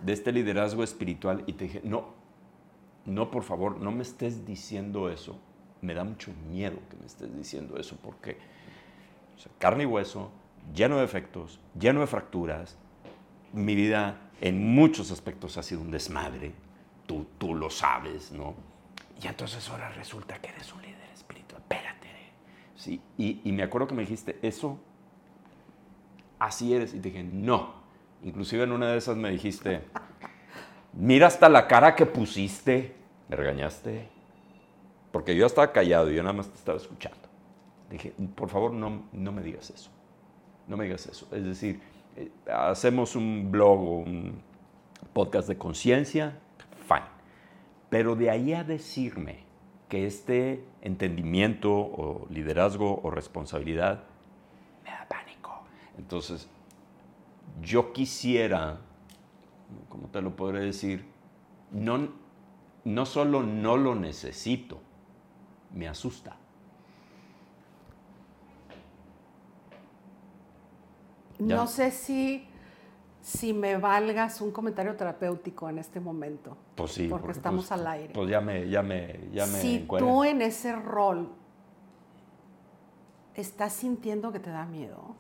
[0.02, 2.14] de este liderazgo espiritual y te dije, no,
[3.06, 5.38] no, por favor, no me estés diciendo eso.
[5.80, 8.38] Me da mucho miedo que me estés diciendo eso porque
[9.36, 10.30] o carne y hueso,
[10.74, 12.76] lleno de efectos, lleno de fracturas.
[13.52, 16.52] Mi vida en muchos aspectos ha sido un desmadre.
[17.06, 18.54] Tú, tú lo sabes, ¿no?
[19.22, 21.62] Y entonces ahora resulta que eres un líder espiritual.
[21.62, 22.08] Espérate.
[22.74, 24.78] Sí, y, y me acuerdo que me dijiste, eso,
[26.38, 26.92] así eres.
[26.94, 27.74] Y te dije, no.
[28.24, 29.84] Inclusive en una de esas me dijiste,
[30.96, 32.96] mira hasta la cara que pusiste.
[33.28, 34.08] Me regañaste.
[35.12, 37.18] Porque yo estaba callado y yo nada más te estaba escuchando.
[37.90, 39.90] Dije, por favor, no, no me digas eso.
[40.66, 41.28] No me digas eso.
[41.32, 41.80] Es decir,
[42.16, 44.42] eh, hacemos un blog o un
[45.12, 46.38] podcast de conciencia,
[46.86, 47.06] fine.
[47.88, 49.44] Pero de ahí a decirme
[49.88, 54.04] que este entendimiento o liderazgo o responsabilidad
[54.84, 55.62] me da pánico.
[55.96, 56.48] Entonces,
[57.62, 58.80] yo quisiera,
[59.88, 61.06] ¿cómo te lo podré decir?
[61.70, 62.08] No,
[62.84, 64.80] no solo no lo necesito,
[65.74, 66.36] me asusta.
[71.38, 71.56] Ya.
[71.56, 72.48] No sé si,
[73.20, 76.56] si me valgas un comentario terapéutico en este momento.
[76.74, 77.08] Pues sí.
[77.08, 78.14] Porque estamos pues, al aire.
[78.14, 81.30] Pues ya me, ya me, ya me si tú en ese rol
[83.34, 85.14] estás sintiendo que te da miedo,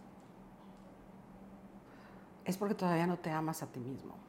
[2.46, 4.25] es porque todavía no te amas a ti mismo.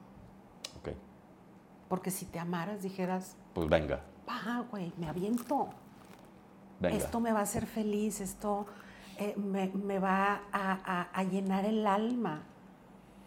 [1.89, 5.69] Porque si te amaras, dijeras, pues venga, pa, güey, me aviento.
[6.79, 6.95] venga.
[6.97, 8.65] Esto me va a hacer feliz, esto
[9.17, 12.43] eh, me, me va a, a- a llenar el alma.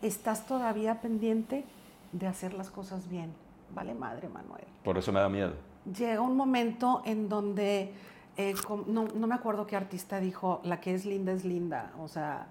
[0.02, 1.64] Estás todavía pendiente
[2.12, 3.32] de hacer las cosas bien.
[3.74, 4.64] Vale madre, Manuel.
[4.84, 5.54] Por eso me da miedo.
[5.96, 7.94] Llega un momento en donde,
[8.36, 8.54] eh,
[8.86, 11.92] no me acuerdo qué artista dijo, la que es linda es linda.
[11.98, 12.46] O sea,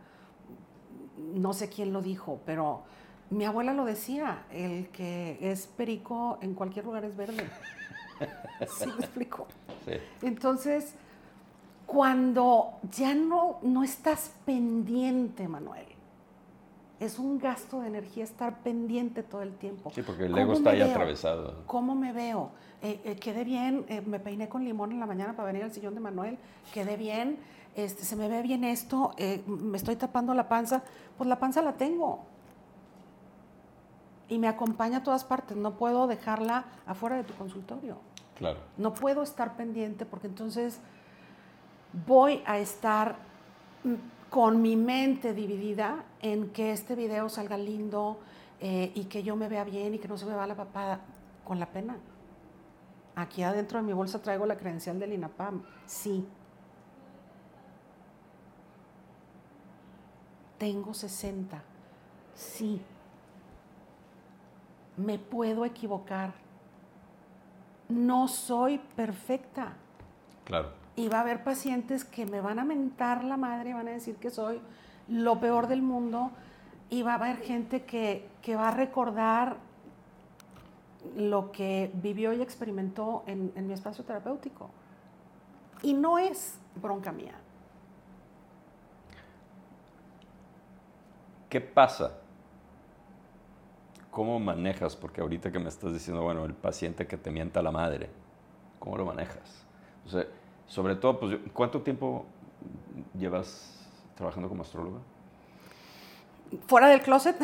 [1.18, 2.84] no sé quién lo dijo, pero
[3.30, 7.50] mi abuela lo decía, el que es perico en cualquier lugar es verde.
[8.80, 9.48] ¿Sí me explico?
[9.86, 9.94] Sí.
[10.22, 10.94] Entonces,
[11.86, 15.86] cuando ya no, no estás pendiente, Manuel,
[17.00, 19.92] es un gasto de energía estar pendiente todo el tiempo.
[19.96, 20.90] Sí, porque el ¿Cómo ego está ahí veo?
[20.92, 21.64] atravesado.
[21.66, 22.52] ¿Cómo me veo?
[22.82, 25.72] Eh, eh, quedé bien, eh, me peiné con limón en la mañana para venir al
[25.74, 26.38] sillón de Manuel,
[26.74, 27.38] quedé bien,
[27.76, 29.14] este, se me ve bien esto,
[29.48, 30.84] me estoy tapando la panza,
[31.18, 32.26] pues la panza la tengo.
[34.30, 37.98] Y me acompaña a todas partes, no puedo dejarla afuera de tu consultorio.
[38.38, 38.60] Claro.
[38.78, 40.80] No puedo estar pendiente porque entonces
[42.06, 43.18] voy a estar
[43.84, 48.20] mm, con mi mente dividida en que este video salga lindo
[48.60, 51.02] eh, y que yo me vea bien y que no se me va la papada
[51.44, 51.98] con la pena.
[53.16, 55.64] Aquí adentro de mi bolsa traigo la credencial del INAPAM.
[55.86, 56.26] Sí.
[60.58, 61.62] Tengo 60.
[62.36, 62.82] Sí.
[65.00, 66.34] Me puedo equivocar.
[67.88, 69.74] No soy perfecta.
[70.44, 70.72] Claro.
[70.96, 74.18] Y va a haber pacientes que me van a mentar la madre, van a decir
[74.18, 74.60] que soy
[75.08, 76.32] lo peor del mundo.
[76.90, 79.58] Y va a haber gente que, que va a recordar
[81.16, 84.70] lo que vivió y experimentó en, en mi espacio terapéutico.
[85.82, 87.36] Y no es bronca mía.
[91.50, 92.19] ¿Qué pasa?
[94.12, 94.96] ¿Cómo manejas?
[94.96, 98.10] Porque ahorita que me estás diciendo, bueno, el paciente que te mienta la madre,
[98.80, 99.66] ¿cómo lo manejas?
[100.06, 100.26] O sea,
[100.68, 102.26] sobre todo, pues, ¿cuánto tiempo
[103.18, 105.00] llevas trabajando como astróloga?
[106.68, 107.36] Fuera del closet,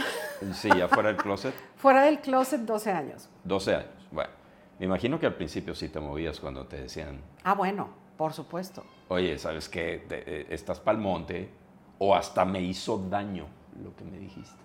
[0.54, 3.30] Sí, afuera del closet, fuera del closet 12 años.
[3.44, 3.90] 12 años.
[4.12, 4.32] Bueno,
[4.80, 8.84] me imagino que al principio sí te movías cuando te decían, Ah, bueno, por supuesto.
[9.10, 10.04] oye, ¿sabes qué?
[10.10, 11.50] Te- eh, estás pa'l monte,
[12.00, 13.46] o hasta me hizo daño
[13.84, 14.65] lo que me dijiste.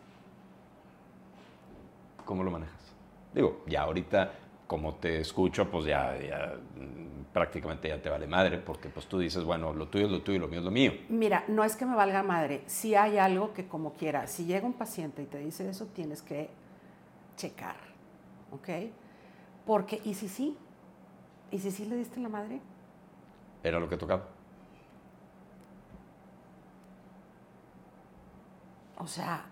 [2.25, 2.95] ¿Cómo lo manejas?
[3.33, 4.33] Digo, ya ahorita,
[4.67, 9.19] como te escucho, pues ya, ya, mm, prácticamente ya te vale madre, porque pues tú
[9.19, 10.93] dices, bueno, lo tuyo es lo tuyo y lo mío es lo mío.
[11.09, 14.67] Mira, no es que me valga madre, si hay algo que como quiera, si llega
[14.67, 16.51] un paciente y te dice eso, tienes que
[17.37, 17.77] checar,
[18.53, 18.69] ¿ok?
[19.67, 20.57] Porque, ¿y si sí?
[21.51, 22.61] ¿Y si sí le diste la madre?
[23.63, 24.25] Era lo que tocaba.
[28.99, 29.47] O sea,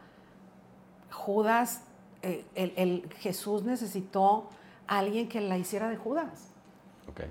[1.10, 1.87] Judas,
[2.22, 4.48] eh, el, el Jesús necesitó
[4.86, 6.50] a alguien que la hiciera de Judas.
[7.08, 7.22] Ok.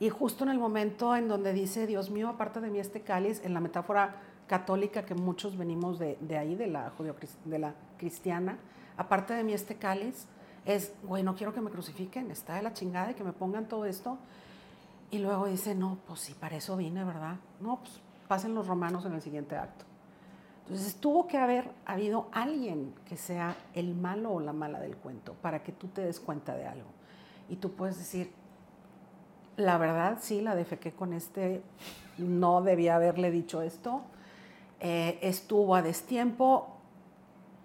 [0.00, 3.40] Y justo en el momento en donde dice, Dios mío, aparte de mí este cáliz,
[3.44, 4.16] en la metáfora
[4.48, 7.14] católica que muchos venimos de, de ahí, de la, judío,
[7.44, 8.58] de la cristiana,
[8.96, 10.26] aparte de mí este cáliz,
[10.64, 13.68] es, güey, no quiero que me crucifiquen, está de la chingada y que me pongan
[13.68, 14.18] todo esto.
[15.12, 17.36] Y luego dice, no, pues sí, para eso vine, ¿verdad?
[17.60, 19.84] No, pues pasen los romanos en el siguiente acto.
[20.62, 25.34] Entonces tuvo que haber habido alguien que sea el malo o la mala del cuento
[25.34, 26.88] para que tú te des cuenta de algo.
[27.48, 28.32] Y tú puedes decir,
[29.56, 31.62] la verdad, sí, la defequé con este,
[32.18, 34.02] no debía haberle dicho esto.
[34.80, 36.78] Eh, estuvo a destiempo,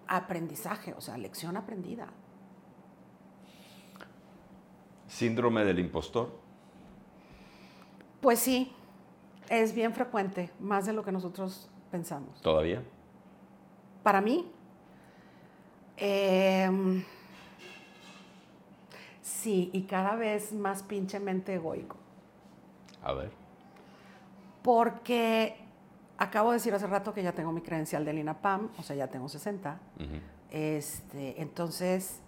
[0.06, 2.08] aprendizaje, o sea, lección aprendida.
[5.06, 6.30] Síndrome del impostor.
[8.20, 8.72] Pues sí,
[9.48, 12.40] es bien frecuente, más de lo que nosotros pensamos.
[12.40, 12.82] ¿Todavía?
[14.02, 14.50] Para mí,
[15.96, 17.04] em,
[19.20, 21.96] sí, y cada vez más pinchemente egoico.
[23.02, 23.30] A ver.
[24.62, 25.56] Porque
[26.18, 29.08] acabo de decir hace rato que ya tengo mi credencial del INAPAM, o sea, ya
[29.08, 29.80] tengo 60.
[29.96, 30.20] Ujú.
[30.50, 32.20] Este, entonces,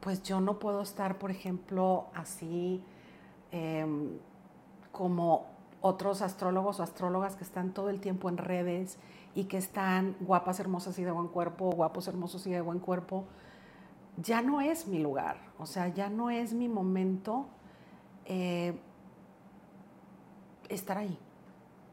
[0.00, 2.82] pues yo no puedo estar, por ejemplo, así
[3.52, 4.18] em,
[4.90, 5.46] como
[5.82, 8.98] otros astrólogos o astrólogas que están todo el tiempo en redes
[9.34, 13.24] y que están guapas, hermosas y de buen cuerpo, guapos, hermosos y de buen cuerpo.
[14.16, 17.46] Ya no es mi lugar, o sea, ya no es mi momento
[18.26, 18.78] eh,
[20.68, 21.18] estar ahí.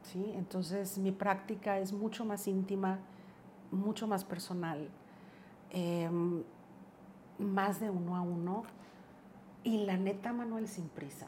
[0.02, 0.32] ¿sí?
[0.36, 3.00] Entonces mi práctica es mucho más íntima,
[3.72, 4.88] mucho más personal,
[5.70, 6.42] em,
[7.38, 8.62] más de uno a uno
[9.64, 11.26] y la neta, Manuel, sin prisa.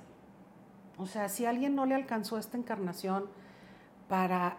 [0.99, 3.24] O sea, si alguien no le alcanzó esta encarnación
[4.09, 4.59] para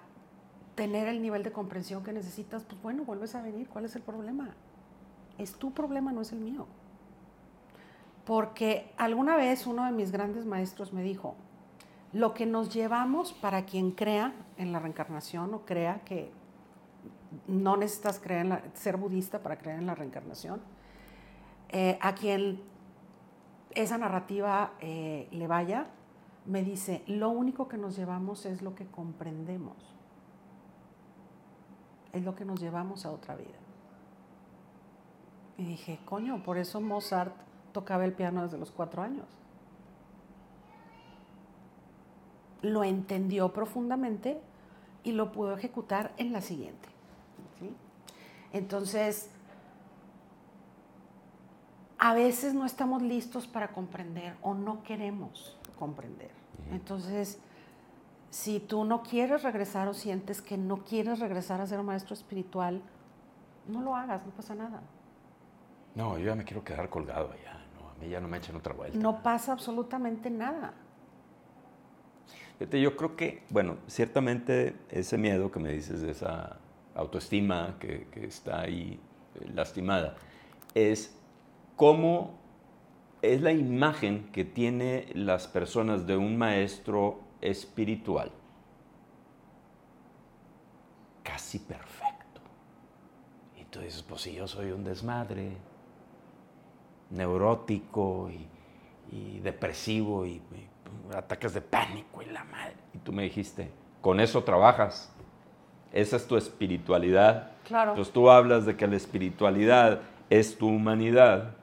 [0.76, 3.68] tener el nivel de comprensión que necesitas, pues bueno, vuelves a venir.
[3.70, 4.50] ¿Cuál es el problema?
[5.38, 6.66] Es tu problema, no es el mío.
[8.26, 11.36] Porque alguna vez uno de mis grandes maestros me dijo,
[12.14, 16.32] lo que nos llevamos para quien crea en la reencarnación o crea que
[17.48, 20.62] no necesitas creer ser budista para creer en la reencarnación,
[21.70, 22.62] eh, a quien
[23.72, 25.88] esa narrativa eh, le vaya,
[26.46, 29.78] me dice, lo único que nos llevamos es lo que comprendemos.
[32.12, 33.48] Es lo que nos llevamos a otra vida.
[35.58, 37.34] Y dije, coño, por eso Mozart
[37.72, 39.26] tocaba el piano desde los cuatro años.
[42.62, 44.42] Lo entendió profundamente
[45.04, 46.90] y lo pudo ejecutar en la siguiente.
[48.52, 49.30] Entonces,
[51.98, 56.32] a veces no estamos listos para comprender o no queremos comprender.
[56.72, 57.40] Entonces,
[58.30, 62.14] si tú no quieres regresar o sientes que no quieres regresar a ser un maestro
[62.14, 62.82] espiritual,
[63.68, 64.82] no lo hagas, no pasa nada.
[65.96, 67.60] No, yo ya me quiero quedar colgado allá.
[67.80, 68.98] No, a mí ya no me echen otra vuelta.
[68.98, 70.74] No pasa absolutamente nada.
[72.72, 76.58] yo creo que, bueno, ciertamente ese miedo que me dices de esa
[76.96, 79.00] autoestima que, que está ahí
[79.36, 80.16] eh, lastimada,
[80.74, 81.16] es
[81.76, 82.43] cómo
[83.24, 88.30] es la imagen que tiene las personas de un maestro espiritual.
[91.24, 92.42] Casi perfecto.
[93.58, 95.54] Y tú dices, pues si yo soy un desmadre,
[97.12, 98.30] neurótico
[99.10, 100.42] y, depresivo y,
[101.16, 102.76] ataques de pánico y la madre.
[102.94, 103.72] Y tú me dijiste,
[104.02, 105.14] con eso trabajas.
[105.94, 107.52] Esa es tu espiritualidad.
[107.64, 107.92] Claro.
[107.92, 111.56] Entonces tú hablas de que la espiritualidad es tu humanidad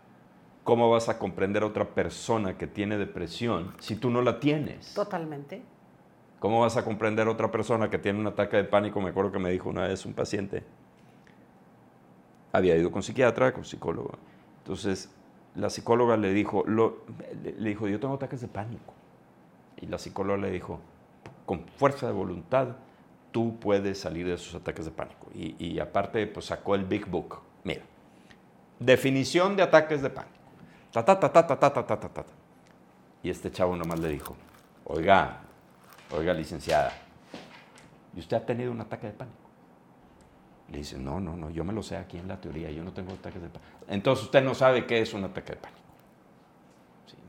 [0.64, 4.94] ¿cómo vas a comprender a otra persona que tiene depresión si tú no la tienes?
[4.94, 5.62] Totalmente.
[6.38, 9.00] ¿Cómo vas a comprender a otra persona que tiene un ataque de pánico?
[9.00, 10.64] Me acuerdo que me dijo una vez un paciente,
[12.52, 14.12] había ido con psiquiatra, con psicólogo.
[14.58, 15.10] Entonces,
[15.54, 18.94] la psicóloga le dijo, le dijo, yo tengo ataques de pánico.
[19.80, 20.80] Y la psicóloga le dijo,
[21.44, 22.76] con fuerza de voluntad,
[23.32, 25.28] tú puedes salir de esos ataques de pánico.
[25.34, 27.38] Y, y aparte, pues sacó el Big Book.
[27.64, 27.82] Mira,
[28.78, 30.39] definición de ataques de pánico.
[30.92, 32.24] Ta, ta, ta, ta, ta, ta, ta, ta, ta.
[33.22, 34.34] Y este chavo nomás le dijo,
[34.84, 35.40] oiga,
[36.10, 36.92] oiga, licenciada,
[38.14, 39.36] ¿y usted ha tenido un ataque de pánico?
[40.70, 42.92] Le dice, no, no, no, yo me lo sé aquí en la teoría, yo no
[42.92, 43.70] tengo ataques de pánico.
[43.88, 45.80] Entonces usted no sabe qué es un ataque de pánico.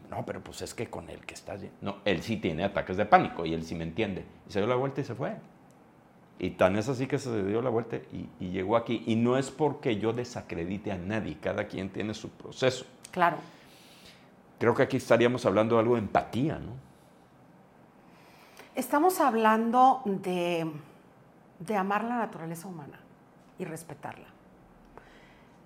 [0.09, 1.57] no, pero pues es que con el que está...
[1.82, 4.26] No, él sí tiene ataques de pánico y él sí me entiende.
[4.47, 5.36] Y se dio la vuelta y se fue.
[6.39, 9.03] Y tan es así que se dio la vuelta y, y llegó aquí.
[9.07, 12.86] Y no es porque yo desacredite a nadie, cada quien tiene su proceso.
[13.12, 13.38] Claro.
[14.57, 16.72] Creo que aquí estaríamos hablando de algo de empatía, ¿no?
[18.74, 20.72] Estamos hablando de,
[21.59, 22.99] de amar la naturaleza humana
[23.59, 24.28] y respetarla.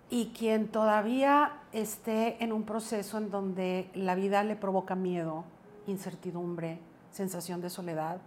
[0.10, 5.44] Y quien todavía esté en un proceso en donde la vida le provoca miedo,
[5.88, 6.80] incertidumbre,
[7.12, 8.18] sensación de soledad,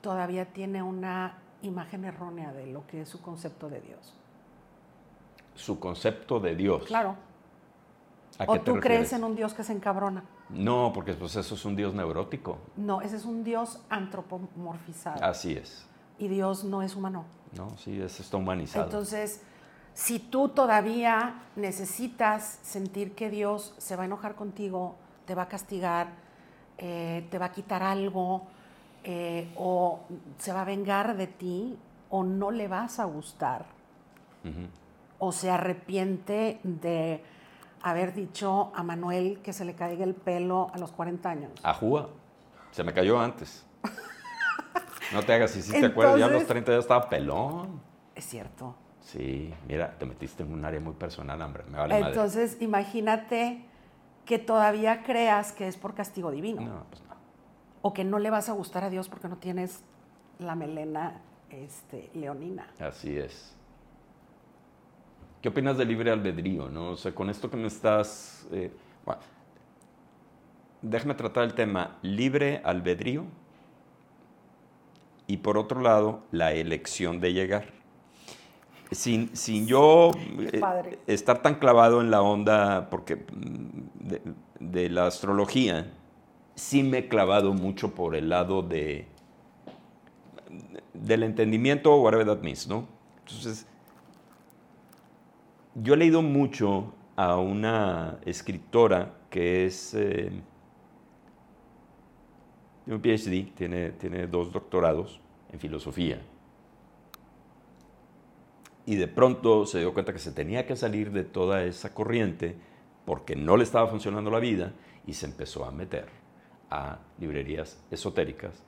[0.00, 4.17] todavía tiene una imagen errónea de lo que es su concepto de Dios
[5.58, 6.84] su concepto de Dios.
[6.84, 7.16] Claro.
[8.46, 10.22] ¿O tú crees en un Dios que se encabrona?
[10.48, 12.58] No, porque pues eso es un Dios neurótico.
[12.76, 15.22] No, ese es un Dios antropomorfizado.
[15.24, 15.84] Así es.
[16.18, 17.24] Y Dios no es humano.
[17.56, 18.84] No, sí, eso está humanizado.
[18.84, 19.42] Entonces,
[19.94, 24.94] si tú todavía necesitas sentir que Dios se va a enojar contigo,
[25.26, 26.08] te va a castigar,
[26.78, 28.46] eh, te va a quitar algo,
[29.02, 30.00] eh, o
[30.38, 31.76] se va a vengar de ti,
[32.10, 33.66] o no le vas a gustar,
[35.18, 37.22] o se arrepiente de
[37.82, 41.52] haber dicho a Manuel que se le caiga el pelo a los 40 años.
[41.62, 42.08] A Júa.
[42.70, 43.64] Se me cayó antes.
[45.12, 47.80] No te hagas, si sí, te acuerdas, ya a los 30 ya estaba pelón.
[48.14, 48.74] Es cierto.
[49.00, 51.64] Sí, mira, te metiste en un área muy personal, hombre.
[51.70, 53.64] Me vale Entonces, imagínate
[54.26, 56.60] que todavía creas que es por castigo divino.
[56.60, 57.16] No, pues no.
[57.80, 59.82] O que no le vas a gustar a Dios porque no tienes
[60.38, 62.68] la melena este, leonina.
[62.78, 63.56] Así es.
[65.40, 66.68] ¿Qué opinas del libre albedrío?
[66.68, 66.90] ¿no?
[66.90, 68.46] O sea, con esto que me estás...
[68.52, 68.70] Eh,
[70.82, 73.24] déjame tratar el tema libre albedrío
[75.26, 77.66] y por otro lado la elección de llegar.
[78.90, 84.16] Sin, sin yo eh, estar tan clavado en la onda porque, mm,
[84.60, 85.92] de, la astrología,
[86.54, 89.06] sí me he clavado mucho por el lado de
[90.94, 92.88] del entendimiento, whatever that means, ¿no?
[93.20, 93.67] Entonces,
[95.82, 100.30] yo he leído mucho a una escritora que es eh,
[102.86, 105.20] un PhD, tiene, tiene dos doctorados
[105.52, 106.20] en filosofía.
[108.86, 112.56] Y de pronto se dio cuenta que se tenía que salir de toda esa corriente
[113.04, 114.72] porque no le estaba funcionando la vida
[115.06, 116.08] y se empezó a meter
[116.70, 118.62] a librerías esotéricas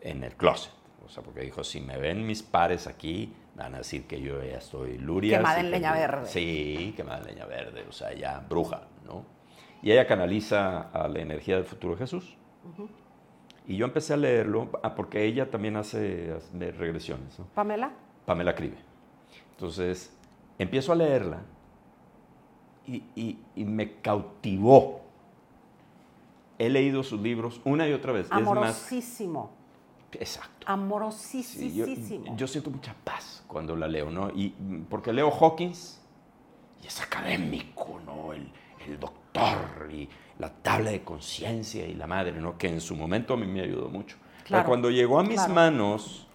[0.00, 0.72] en el closet.
[1.04, 4.42] O sea, porque dijo, si me ven mis pares aquí, van a decir que yo
[4.42, 5.38] ya estoy luria.
[5.38, 6.26] Quemada en leña verde.
[6.26, 9.24] Sí, quemada en leña verde, o sea, ya bruja, ¿no?
[9.82, 12.36] Y ella canaliza a la energía del futuro Jesús.
[13.66, 17.38] Y yo empecé a leerlo, ah, porque ella también hace, regresiones.
[17.38, 17.46] ¿no?
[17.54, 17.90] Pamela.
[18.26, 18.76] Pamela Cribe.
[19.52, 20.12] Entonces,
[20.58, 21.42] empiezo a leerla
[22.86, 25.02] y, y- y me cautivó.
[26.58, 28.26] He leído sus libros una y otra vez.
[28.26, 28.30] Es
[28.60, 28.76] más,
[30.18, 30.22] Amorosísimo.
[30.22, 30.66] exacto.
[31.42, 32.36] Sí, yo, Amorosísimo.
[32.36, 34.30] yo siento mucha paz cuando la leo, ¿no?
[34.30, 34.50] Y
[34.88, 36.00] porque leo Hawkins
[36.82, 38.32] y es académico, ¿no?
[38.32, 38.50] El,
[38.86, 40.08] el doctor y
[40.38, 42.56] la tabla de conciencia y la madre, ¿no?
[42.56, 44.16] Que en su momento a mí me ayudó mucho.
[44.48, 45.54] Pero cuando llegó a mis claro.
[45.54, 46.26] manos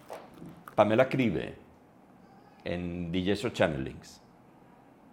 [0.74, 1.56] Pamela Cribe
[2.64, 4.22] en DJ Channelings,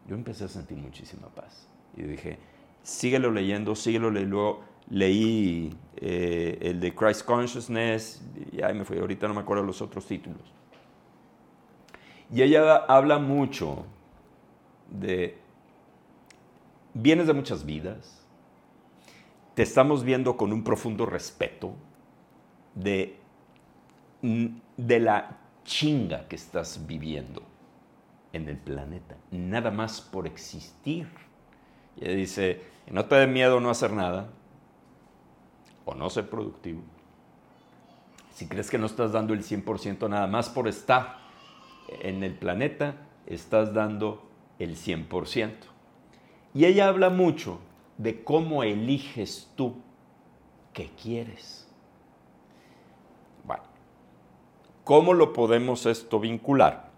[0.08, 1.68] yo empecé a sentir muchísima paz.
[1.96, 2.40] Y dije,
[2.82, 4.64] síguelo leyendo, síguelo leyendo.
[4.90, 8.22] Leí eh, el de Christ Consciousness,
[8.52, 10.42] y ahí me fui, ahorita no me acuerdo los otros títulos.
[12.32, 13.86] Y ella habla mucho
[14.90, 15.38] de,
[16.94, 18.22] vienes de muchas vidas,
[19.54, 21.74] te estamos viendo con un profundo respeto
[22.76, 23.20] de,
[24.22, 27.44] de la chinga que estás viviendo
[28.34, 31.08] en el planeta, nada más por existir.
[31.96, 32.62] Y ella dice,
[32.92, 34.30] no te dé miedo no hacer nada
[35.86, 36.82] o no ser productivo.
[38.32, 41.18] Si crees que no estás dando el 100% nada más por estar
[42.02, 44.24] en el planeta, estás dando
[44.60, 45.52] el 100%.
[46.54, 47.60] Y ella habla mucho
[47.98, 49.76] de cómo eliges tú
[50.74, 51.68] qué quieres.
[53.44, 53.64] Bueno,
[54.84, 56.94] ¿cómo lo podemos esto vincular?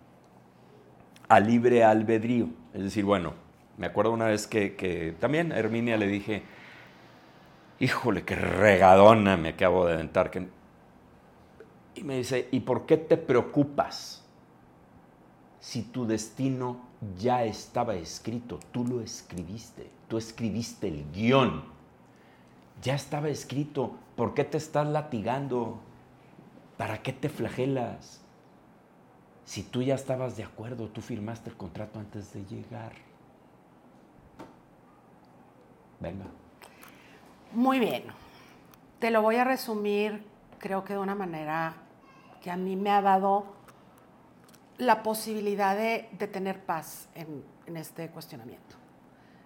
[1.28, 2.50] a libre albedrío.
[2.74, 3.34] Es decir, bueno,
[3.78, 6.44] me acuerdo una vez que, que también a Herminia le dije,
[7.80, 10.32] híjole, qué regadona me acabo de aventar.
[11.96, 14.24] Y me dice, ¿y por qué te preocupas
[15.60, 16.82] si tu destino
[17.18, 18.60] ya estaba escrito?
[18.72, 21.64] Tú lo escribiste, tú escribiste el guion.
[22.82, 25.80] Ya estaba escrito, ¿por qué te estás latigando?
[26.78, 28.22] ¿Para qué te flagelas?
[29.46, 32.94] Si tú ya estabas de acuerdo, tú firmaste el contrato antes de llegar.
[36.00, 36.26] Venga.
[37.56, 38.04] Muy bien.
[39.00, 40.26] Te lo voy a resumir,
[40.60, 41.74] creo que de una manera
[42.42, 43.46] que a mí me ha dado
[44.78, 48.76] la posibilidad de, de tener paz en, en este cuestionamiento.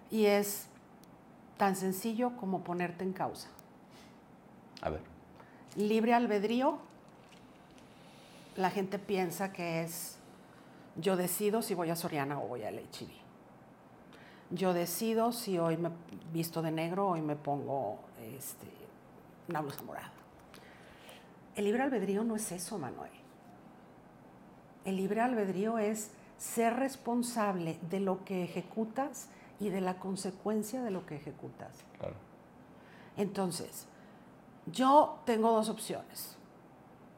[0.10, 0.66] Y es
[1.58, 3.50] tan sencillo como ponerte en causa.
[4.82, 5.02] A ver.
[5.76, 6.80] Libre albedrío,
[8.56, 10.18] la gente piensa que es
[10.96, 13.29] yo decido si voy a Soriana o voy a HB.
[14.52, 15.92] Yo decido si hoy me
[16.34, 18.00] visto de negro o hoy me pongo
[18.36, 18.68] este,
[19.48, 20.12] una blusa morada.
[21.56, 23.12] El libre albedrío no es eso, Manuel.
[24.86, 29.30] El libre albedrío es ser responsable de lo que ejecutas
[29.60, 31.84] y de la consecuencia de lo que ejecutas.
[32.00, 32.16] Claro.
[33.18, 33.88] Entonces,
[34.66, 36.38] yo tengo dos opciones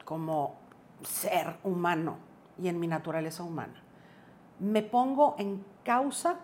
[0.05, 0.55] como
[1.03, 2.17] ser humano
[2.61, 3.81] y en mi naturaleza humana.
[4.59, 6.39] ¿Me pongo en causa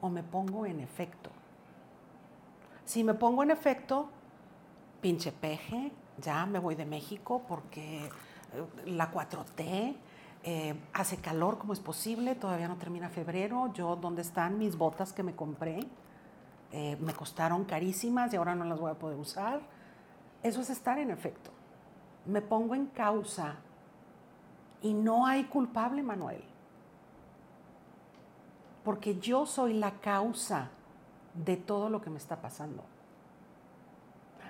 [0.00, 1.30] o me pongo en efecto?
[2.84, 4.08] Si me pongo en efecto,
[5.00, 8.10] pinche peje, ya me voy de México porque eh,
[8.86, 9.96] la 4T,
[10.44, 15.12] eh, hace calor como es posible, todavía no termina febrero, yo, ¿dónde están mis botas
[15.12, 15.80] que me compré?
[16.72, 19.60] Eh, me costaron carísimas y ahora no las voy a poder usar.
[20.42, 21.50] Eso es estar en efecto.
[22.26, 23.56] Me pongo en causa
[24.82, 26.42] y no hay culpable, Manuel.
[28.88, 30.70] Porque yo soy la causa
[31.34, 32.82] de todo lo que me está pasando.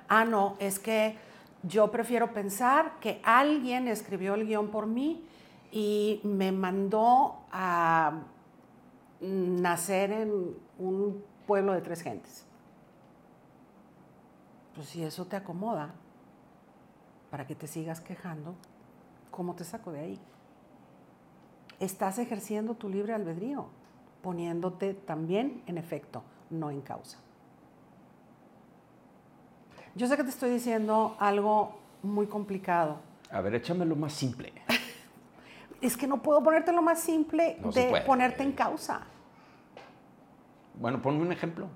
[0.09, 1.19] Ah, no, es que
[1.65, 5.27] yo prefiero pensar que alguien escribió el guion por mí
[5.73, 8.21] y me mandó a
[9.21, 12.45] nacer en un pueblo de tres gentes.
[14.77, 15.95] Pues si eso te acomoda,
[17.33, 18.55] para que te sigas quejando,
[19.33, 20.21] ¿cómo te saco de ahí?
[21.81, 23.77] Estás ejerciendo tu libre albedrío,
[24.33, 27.17] poniéndote también en efecto, no en causa.
[29.95, 32.99] Yo sé que te estoy diciendo algo muy complicado.
[33.31, 34.53] A ver, échamelo más simple.
[35.81, 39.01] Es que no puedo ponerte lo más simple No de ponerte en causa.
[40.75, 41.69] Bueno, ponme un ejemplo.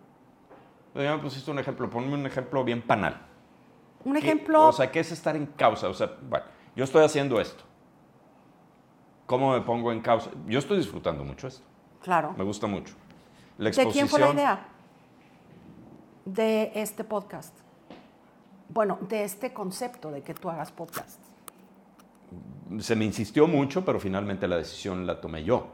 [0.94, 3.16] Ya me pusiste un ejemplo, ponme un ejemplo bien panal.
[4.04, 5.88] Un ¿Qué- ejemplo, O sea, ¿qué es estar en causa?
[5.88, 6.44] O sea, bueno,
[6.74, 7.62] yo estoy haciendo esto.
[9.26, 10.30] ¿Cómo me pongo en causa?
[10.46, 11.64] Yo estoy disfrutando mucho esto.
[12.02, 12.34] Claro.
[12.36, 12.94] Me gusta mucho.
[13.58, 14.68] La ¿De quién fue la exposición- idea?
[16.24, 17.54] De este podcast.
[18.68, 21.20] Bueno, de este concepto de que tú hagas podcast.
[22.78, 25.66] Se me insistió mucho, pero finalmente la decisión la tomé yo.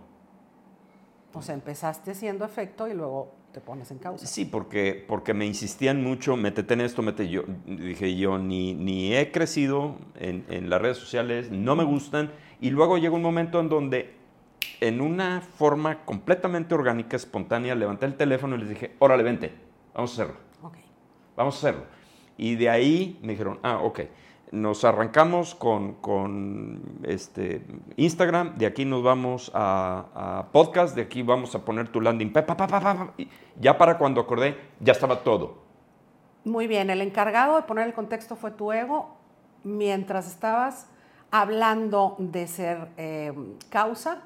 [1.34, 4.26] O sea, empezaste haciendo efecto y luego te pones en causa.
[4.26, 7.42] Sí, porque, porque me insistían mucho, métete en esto, métete yo.
[7.66, 12.32] Dije yo, ni, ni he crecido en, en las redes sociales, no me gustan.
[12.60, 14.16] Y luego llega un momento en donde,
[14.80, 19.52] en una forma completamente orgánica, espontánea, levanté el teléfono y les dije, órale, vente,
[19.94, 20.76] vamos a hacerlo, Ok.
[21.36, 21.84] vamos a hacerlo.
[22.36, 24.00] Y de ahí me dijeron, ah, ok.
[24.50, 31.22] Nos arrancamos con, con, este, Instagram, de aquí nos vamos a, a podcast, de aquí
[31.22, 32.32] vamos a poner tu landing.
[32.32, 33.28] pa, pa, pa, pa, pa, y
[33.60, 35.58] ya para cuando acordé, ya estaba todo.
[36.44, 39.16] Muy bien, el encargado de poner el contexto fue tu ego
[39.64, 40.88] mientras estabas
[41.30, 43.34] hablando de ser eh,
[43.68, 44.22] causa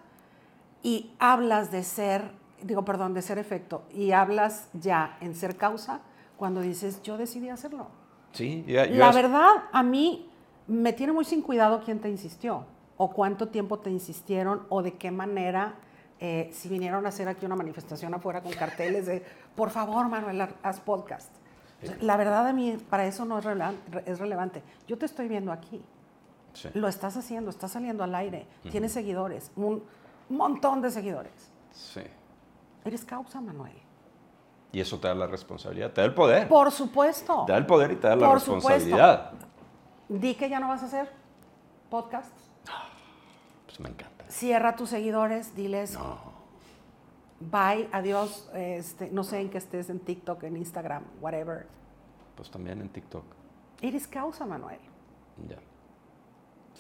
[0.83, 6.01] y hablas de ser, digo, perdón, de ser efecto y hablas ya en ser causa
[6.37, 7.87] cuando dices, yo decidí hacerlo.
[8.33, 10.29] Sí, ya- yo La verdad, a mí
[10.67, 12.65] me tiene muy sin cuidado quién te insistió,
[12.97, 15.75] o cuánto tiempo te insistieron, o de qué manera,
[16.21, 19.25] eh, si vinieron a hacer aquí una manifestación afuera con carteles de,
[19.57, 21.31] por favor, Manuel, haz podcast.
[22.01, 23.77] La verdad, a mí, para eso no es, relevan-
[24.07, 24.63] es relevante.
[24.87, 25.83] Yo te estoy viendo aquí,
[26.53, 26.69] Sí.
[26.75, 29.83] lo estás haciendo, estás saliendo al aire, tienes seguidores, un
[30.29, 31.51] montón de seguidores.
[31.73, 32.03] sí.
[32.85, 33.77] Eres causa, Manuel.
[34.73, 36.49] Y eso te da la responsabilidad, te da el poder.
[36.49, 37.45] Por supuesto.
[37.47, 38.69] Te da el poder y te da la Por supuesto.
[38.71, 39.33] responsabilidad.
[40.09, 41.09] Di que ya no vas a hacer
[41.89, 42.33] podcast.
[43.67, 44.25] Pues me encanta.
[44.29, 46.19] Cierra a tus seguidores, diles No,
[47.39, 51.69] bye, adiós, este, no sé en qué estés, en TikTok, en Instagram, whatever.
[52.35, 53.25] pues también en TikTok.
[53.81, 54.81] Eres causa, Manuel.
[55.49, 55.57] Ya.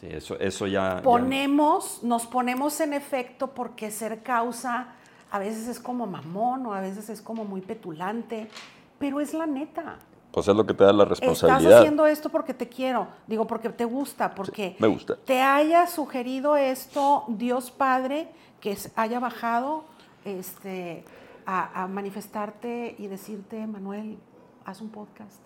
[0.02, 0.96] Sí, eso, eso ya.
[0.96, 4.88] ya- Ponemos, nos ponemos en efecto porque ser causa
[5.30, 8.50] a veces es como mamón o a veces es como muy petulante,
[8.98, 9.96] pero es la neta.
[10.32, 11.78] Pues es lo que te da la Estás responsabilidad.
[11.78, 15.16] haciendo esto porque te quiero, digo porque te gusta, porque me gusta.
[15.24, 18.28] te haya sugerido esto Dios Padre,
[18.60, 19.84] que haya bajado
[20.24, 21.04] este,
[21.46, 24.18] a, a manifestarte y decirte, Manuel,
[24.64, 25.38] haz un podcast.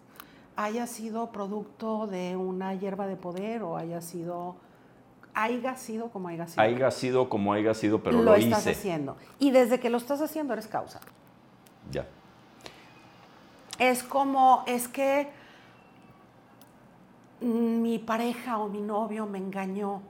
[0.57, 4.57] Haya sido producto de una hierba de poder o haya sido,
[5.35, 6.63] haya sido como haya sido.
[6.63, 8.71] Haiga sido como haya sido, pero lo lo, estás hice.
[8.71, 9.17] haciendo.
[9.39, 11.01] Y desde que lo estás haciendo eres causa.
[11.91, 12.07] Ya.
[13.79, 15.29] Es como, es que
[17.41, 20.01] mi pareja o mi novio me engañó.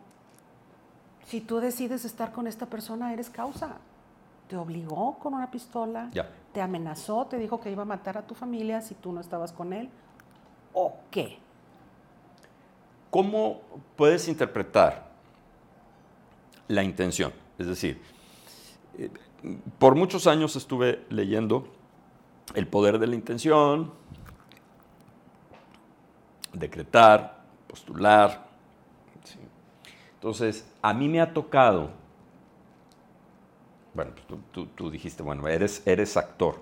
[1.25, 3.79] Si tú decides estar con esta persona, eres causa.
[4.49, 6.31] Te obligó con una pistola, Ya.
[6.53, 9.51] te amenazó, te dijo que iba a matar a tu familia si tú no estabas
[9.53, 9.91] con él.
[10.79, 11.39] ¿O qué?
[13.11, 13.63] ¿Cómo
[13.97, 15.07] puedes interpretar
[16.69, 17.33] la intención?
[17.59, 18.03] Es decir,
[18.99, 19.09] eh,
[19.79, 21.67] por muchos años estuve leyendo
[22.55, 23.91] El poder de la intención,
[26.53, 28.47] decretar, postular.
[29.25, 29.39] ¿sí?
[30.15, 31.91] Entonces, a mí me ha tocado,
[33.95, 36.61] bueno, pues tú, tú- tú dijiste, bueno, eres, eres actor.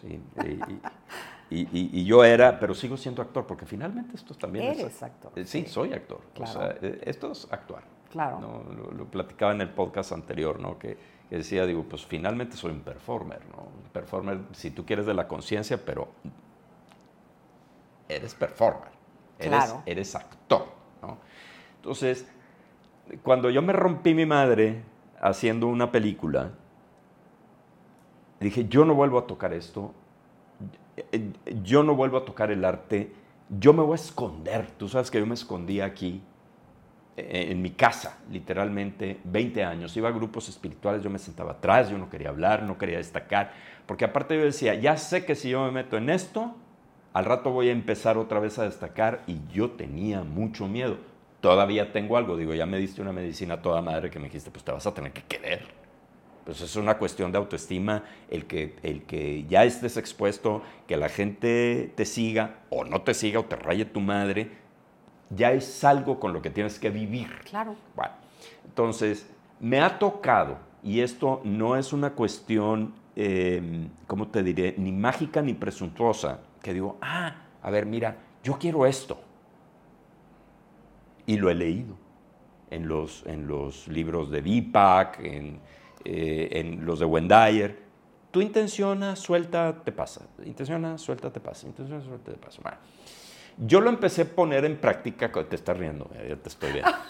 [0.00, 0.20] ¿sí?
[0.44, 0.80] Y,
[1.60, 4.78] y- y- y yo era, pero sigo siendo actor, porque finalmente esto también es...
[4.80, 5.68] Eres actor, Eh, Sí, sí.
[5.68, 6.20] soy actor.
[6.30, 6.52] O Claro.
[6.52, 7.82] sea, eh, esto es actuar.
[8.10, 8.40] Claro.
[8.40, 8.62] ¿no?
[8.74, 10.78] Lo, lo platicaba en el podcast anterior, ¿no?
[10.78, 10.96] Que,
[11.30, 13.62] que decía, digo, pues finalmente soy un performer, ¿no?
[13.62, 16.08] Un performer, si tú quieres, de la conciencia, pero
[18.08, 18.90] eres performer.
[19.38, 19.82] Eres, Claro.
[19.86, 20.66] eres actor,
[21.00, 21.16] ¿no?
[21.76, 22.26] Entonces,
[23.22, 24.82] cuando yo me rompí mi madre
[25.20, 26.50] haciendo una película,
[28.40, 29.94] dije, yo no vuelvo a tocar esto,
[31.62, 33.12] yo no vuelvo a tocar el arte,
[33.48, 34.70] yo me voy a esconder.
[34.78, 36.22] Tú sabes que yo me escondía aquí,
[37.14, 39.94] eh, en mi casa, literalmente, 20 años.
[39.98, 43.52] Iba a grupos espirituales, yo me sentaba atrás, yo no quería hablar, no quería destacar,
[43.84, 46.54] porque aparte yo decía, ya sé que si yo me meto en esto,
[47.12, 50.96] al rato voy a empezar otra vez a destacar y yo tenía mucho miedo.
[51.42, 54.64] Todavía tengo algo, digo, ya me diste una medicina toda madre que me dijiste, pues
[54.64, 55.81] te vas a tener que querer.
[56.44, 61.08] Pues es una cuestión de autoestima, el que, el que ya estés expuesto, que la
[61.08, 64.50] gente te siga o no te siga o te raye tu madre,
[65.30, 67.28] ya es algo con lo que tienes que vivir.
[67.44, 67.76] Claro.
[67.94, 68.12] Bueno,
[68.64, 69.26] entonces,
[69.60, 75.40] me ha tocado, y esto no es una cuestión, eh, ¿cómo te diré?, ni mágica
[75.42, 79.20] ni presuntuosa, que digo, ah, a ver, mira, yo quiero esto.
[81.24, 81.96] Y lo he leído
[82.70, 85.60] en los, en los libros de Deepak, en,
[86.04, 87.82] eh, en los de Wendayer.
[88.30, 90.22] Tú intenciona, suelta, te pasa.
[90.44, 91.66] Intenciona, suelta, te pasa.
[91.66, 92.62] Intenciona, suelta, te pasa.
[93.58, 96.90] Yo lo empecé a poner en práctica, te estás riendo, ya te estoy viendo.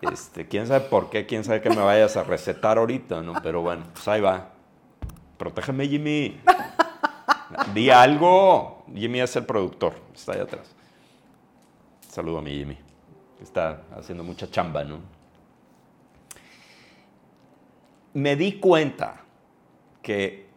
[0.00, 3.34] Este, quién sabe por qué, quién sabe que me vayas a recetar ahorita, ¿no?
[3.42, 4.48] Pero bueno, pues ahí va.
[5.36, 6.40] Protégeme, Jimmy.
[7.74, 8.82] Di algo.
[8.94, 10.74] Jimmy es el productor, está ahí atrás.
[12.08, 12.78] Saludo a mi Jimmy,
[13.42, 15.00] está haciendo mucha chamba, ¿no?
[18.12, 19.20] Me di cuenta
[20.02, 20.50] que,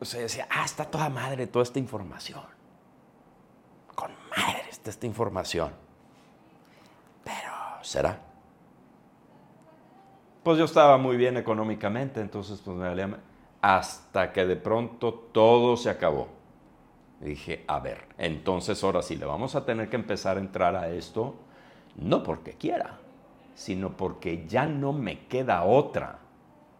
[0.00, 2.42] o sea, decía, ah, está toda madre toda esta información.
[3.94, 5.72] Con madre está esta información.
[7.22, 7.52] Pero,
[7.82, 8.20] ¿será?
[10.42, 13.18] Pues yo estaba muy bien económicamente, entonces pues me valía...
[13.62, 16.28] Hasta que de pronto todo se acabó.
[17.20, 20.90] dije, a ver, entonces ahora sí, le vamos a tener que empezar a entrar a
[20.90, 21.34] esto,
[21.96, 22.98] no porque quiera,
[23.54, 26.18] sino porque ya no me queda otra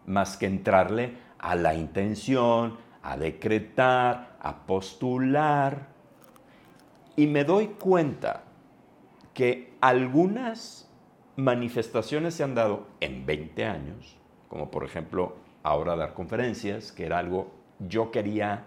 [0.05, 5.87] más que entrarle a la intención, a decretar, a postular.
[7.15, 8.43] Y me doy cuenta
[9.33, 10.89] que algunas
[11.35, 14.17] manifestaciones se han dado en 20 años,
[14.47, 18.65] como por ejemplo ahora dar conferencias, que era algo, yo quería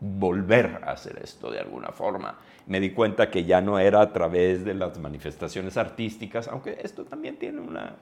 [0.00, 2.38] volver a hacer esto de alguna forma.
[2.66, 7.04] Me di cuenta que ya no era a través de las manifestaciones artísticas, aunque esto
[7.04, 7.96] también tiene una...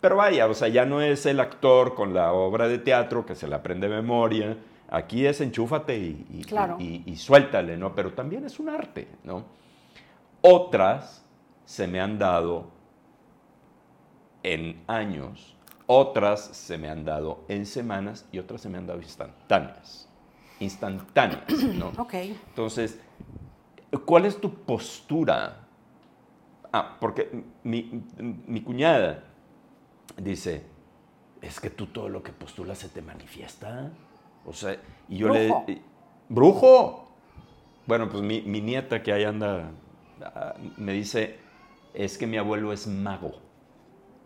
[0.00, 3.34] Pero vaya, o sea, ya no es el actor con la obra de teatro que
[3.34, 4.56] se la aprende de memoria,
[4.88, 6.44] aquí es enchúfate y,
[6.78, 7.94] y, y suéltale, ¿no?
[7.94, 9.44] Pero también es un arte, ¿no?
[10.40, 11.24] Otras
[11.64, 12.70] se me han dado
[14.44, 15.56] en años,
[15.86, 20.08] otras se me han dado en semanas y otras se me han dado instantáneas.
[20.60, 21.88] Instantáneas, ¿no?
[21.98, 22.14] Ok.
[22.14, 23.00] Entonces,
[24.04, 25.66] ¿cuál es tu postura?
[26.72, 28.04] Ah, porque mi,
[28.46, 29.24] mi cuñada
[30.16, 30.64] dice,
[31.42, 33.92] es que tú todo lo que postulas se te manifiesta.
[34.44, 35.64] O sea, y yo Brujo.
[35.66, 35.82] le...
[36.28, 37.08] ¡Brujo!
[37.86, 39.70] Bueno, pues mi, mi nieta que ahí anda
[40.22, 41.38] ah, me dice,
[41.94, 43.48] es que mi abuelo es mago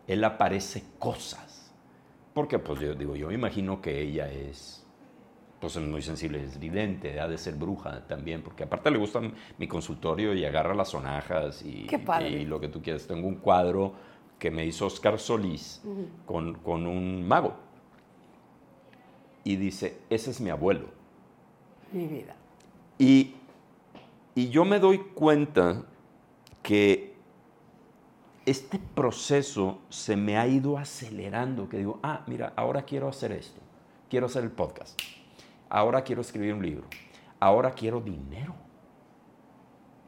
[0.07, 1.73] él aparece cosas.
[2.35, 4.87] Porque, pues yo digo, yo me imagino que ella es,
[5.61, 9.21] pues es muy sensible, es vidente, ha de ser bruja también, porque aparte le gusta
[9.59, 12.31] mi consultorio y agarra las sonajas y, Qué padre.
[12.31, 13.07] y lo que tú quieras.
[13.07, 13.95] Tengo un cuadro
[14.43, 15.81] que me hizo Oscar Solís
[16.27, 17.55] con, con un mago.
[19.45, 20.89] Y dice, ese es mi abuelo.
[21.93, 22.35] Mi vida.
[22.99, 23.37] Y,
[24.35, 25.85] y yo me doy cuenta
[26.61, 27.15] que
[28.45, 33.61] este proceso se me ha ido acelerando, que digo, ah, mira, ahora quiero hacer esto,
[34.11, 35.01] quiero hacer el podcast,
[35.69, 36.89] ahora quiero escribir un libro,
[37.39, 38.57] ahora quiero dinero.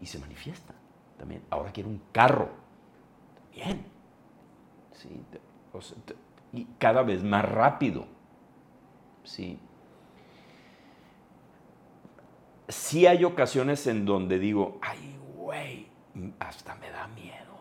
[0.01, 0.75] Y se manifiesta
[1.17, 2.49] también, ahora quiero un carro,
[3.37, 3.94] también.
[6.53, 8.07] Y cada vez más rápido.
[9.25, 9.59] Sí.
[12.69, 15.87] Sí hay ocasiones en donde digo, ay, güey,
[16.39, 17.55] hasta me da miedo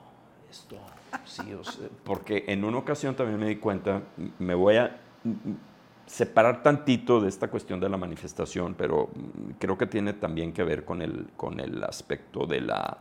[0.50, 0.78] esto.
[1.26, 1.62] Sí, o
[2.04, 4.02] porque en una ocasión también me di cuenta,
[4.40, 5.00] me voy a
[6.06, 9.10] separar tantito de esta cuestión de la manifestación, pero
[9.60, 12.98] creo que tiene también que ver con el, con el aspecto de la,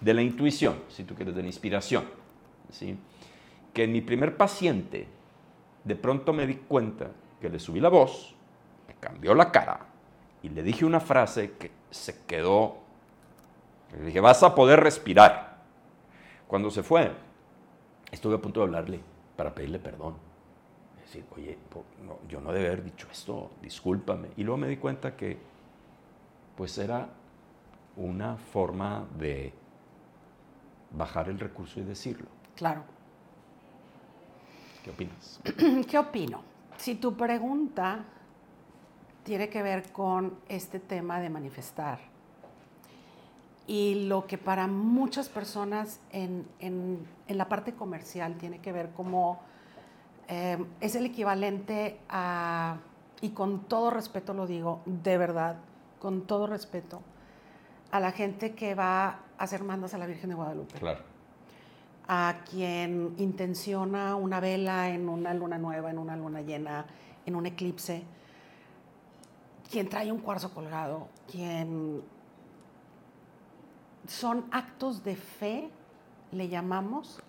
[0.00, 2.04] de la intuición, si tú quieres, de la inspiración.
[2.70, 2.98] ¿Sí?
[3.72, 5.08] Que en mi primer paciente,
[5.84, 7.10] de pronto me di cuenta
[7.40, 8.34] que le subí la voz,
[8.88, 9.86] me cambió la cara
[10.42, 12.78] y le dije una frase que se quedó.
[13.92, 15.62] Le dije, vas a poder respirar.
[16.46, 17.12] Cuando se fue,
[18.10, 19.00] estuve a punto de hablarle
[19.36, 20.16] para pedirle perdón.
[21.00, 21.58] Decir, oye,
[22.28, 24.28] yo no debe haber dicho esto, discúlpame.
[24.36, 25.38] Y luego me di cuenta que,
[26.56, 27.08] pues era
[27.96, 29.52] una forma de
[30.90, 32.33] bajar el recurso y decirlo.
[32.56, 32.82] Claro.
[34.82, 35.40] ¿Qué opinas?
[35.88, 36.40] ¿Qué opino?
[36.76, 38.04] Si tu pregunta
[39.24, 41.98] tiene que ver con este tema de manifestar
[43.66, 48.90] y lo que para muchas personas en, en- en la parte comercial tiene que ver
[48.90, 49.40] como
[50.28, 52.76] eh, es el equivalente a,
[53.22, 55.56] y con todo respeto lo digo, de verdad,
[55.98, 57.00] con todo respeto,
[57.90, 61.00] a la gente que va a hacer mandas a la Virgen de Guadalupe Claro.
[62.06, 66.86] A quien intenciona una vela en una luna nueva, en una luna llena,
[67.24, 68.02] en un eclipse,
[69.70, 72.02] quien trae un cuarzo colgado, quien
[74.06, 75.70] son actos de fe,
[76.32, 77.20] le llamamos,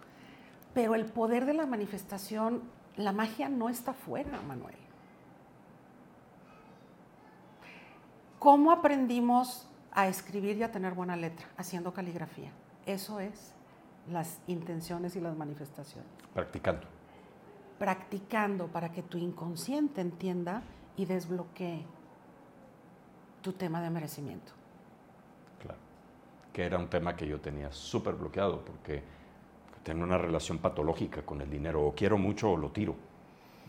[0.73, 2.61] pero el poder de la manifestación,
[2.97, 4.75] la magia no está fuera, Manuel.
[8.39, 12.51] ¿Cómo aprendimos a escribir y a tener buena letra, haciendo caligrafía.
[12.85, 13.54] Eso es
[14.11, 16.09] las intenciones y las manifestaciones.
[16.33, 16.87] Practicando.
[17.79, 20.63] Practicando para que tu inconsciente entienda
[20.95, 21.85] y desbloquee
[23.41, 24.53] tu tema de merecimiento.
[25.61, 25.79] Claro.
[26.53, 29.03] Que era un tema que yo tenía súper bloqueado porque
[29.83, 31.85] tengo una relación patológica con el dinero.
[31.85, 32.95] O quiero mucho o lo tiro.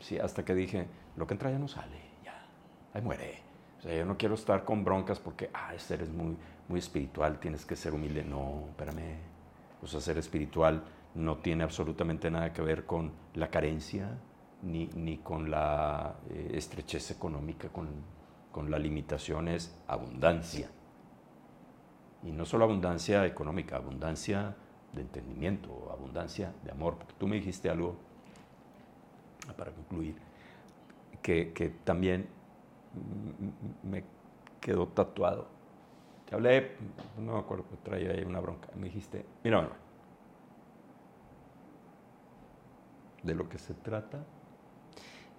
[0.01, 0.87] Sí, hasta que dije,
[1.17, 2.47] lo que entra ya no sale, ya,
[2.95, 3.43] ahí muere.
[3.79, 6.37] O sea, yo no quiero estar con broncas porque, ah, este eres muy,
[6.69, 8.25] muy espiritual, tienes que ser humilde.
[8.25, 9.26] No, espérame.
[9.87, 10.83] O sea, ser espiritual
[11.15, 14.19] no tiene absolutamente nada que ver con la carencia
[14.63, 17.89] ni, ni con la eh, estrechez económica, con,
[18.51, 20.69] con la limitación, es abundancia.
[22.25, 24.57] Y no solo abundancia económica, abundancia
[24.93, 26.97] de entendimiento, abundancia de amor.
[26.99, 27.95] Porque tú me dijiste algo,
[29.57, 30.17] para concluir,
[31.23, 32.27] que, que también
[33.85, 34.03] me
[34.61, 35.56] quedó tatuado.
[36.29, 36.73] Te hablé,
[37.19, 38.69] no me acuerdo, traía ahí una bronca.
[38.75, 39.75] Me dijiste, mira, bueno,
[43.23, 44.25] de lo que se trata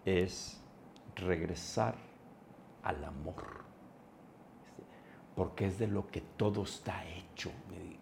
[0.06, 0.62] es
[1.16, 1.96] regresar
[2.84, 3.66] al amor.
[5.36, 7.52] Porque es de lo que todo está hecho,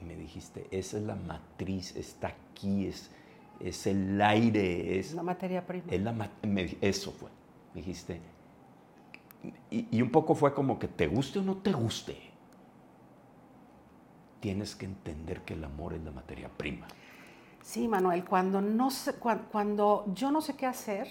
[0.06, 0.68] me, dijiste.
[0.72, 3.12] Esa es la matriz, está aquí, es,
[3.60, 5.14] es el aire, es...
[5.14, 5.86] La materia prima.
[5.90, 6.32] Es la,
[6.82, 7.30] eso fue,
[7.74, 8.22] me dijiste.
[9.70, 12.35] Y, y un poco fue como que te guste o no te guste.
[14.40, 16.88] Tienes que entender que el amor es la materia prima.
[17.62, 21.08] Sí, Manuel, cuando, no sé, cuando, yo no sé qué hacer,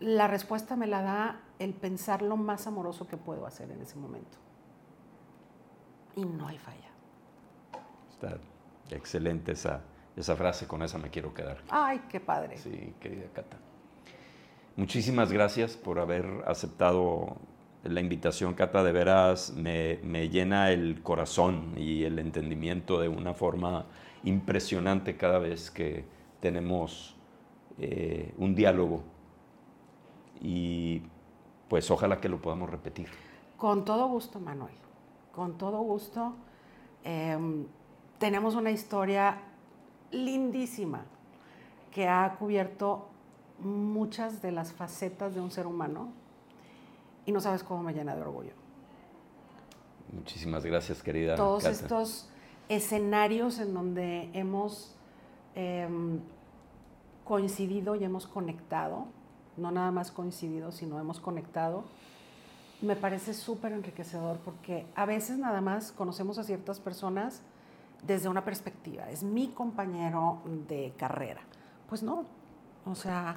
[0.00, 3.96] la respuesta me la da el pensar lo más amoroso que puedo hacer en ese
[3.96, 4.36] momento.
[6.16, 6.90] Y no hay falla.
[8.10, 8.38] Está
[8.90, 9.80] excelente esa,
[10.16, 11.62] esa frase, con esa me quiero quedar.
[11.70, 12.58] Ay, qué padre.
[12.58, 13.56] Sí, querida Cata.
[14.76, 17.36] Muchísimas gracias por haber aceptado
[17.84, 23.84] la invitación, Cata, de veras me, llena el corazón y el entendimiento de una forma
[24.24, 26.04] impresionante cada vez que
[26.40, 27.14] tenemos
[27.78, 29.02] eh, un diálogo.
[30.40, 31.02] Y
[31.68, 33.08] pues ojalá que lo podamos repetir.
[33.58, 34.74] Con todo gusto, Manuel.
[35.32, 36.34] Con todo gusto.
[37.02, 37.66] Em,
[38.18, 39.40] tenemos una historia
[40.10, 41.04] lindísima
[41.90, 43.08] que ha cubierto
[43.58, 46.23] muchas de las facetas de un ser humano
[47.26, 48.52] y no sabes cómo me llena de orgullo.
[50.12, 51.34] Muchísimas gracias, querida.
[51.34, 52.28] Todos estos
[52.68, 54.94] escenarios en donde hemos
[55.54, 56.20] em,
[57.24, 59.06] coincidido y hemos conectado,
[59.56, 61.84] no nada más coincidido, sino hemos conectado,
[62.80, 67.42] me parece súper enriquecedor porque a veces nada más conocemos a ciertas personas
[68.06, 71.40] desde una perspectiva, es mi compañero de carrera.
[71.88, 72.26] Pues no,
[72.84, 73.36] o sea,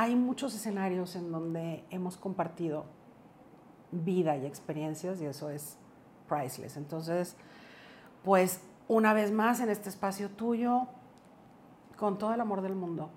[0.00, 2.86] hay muchos escenarios en donde hemos compartido
[3.92, 5.76] vida y experiencias y eso es
[6.26, 6.78] priceless.
[6.78, 7.36] Entonces,
[8.24, 10.86] pues una vez más en este espacio tuyo,
[11.98, 13.10] con todo el amor del mundo.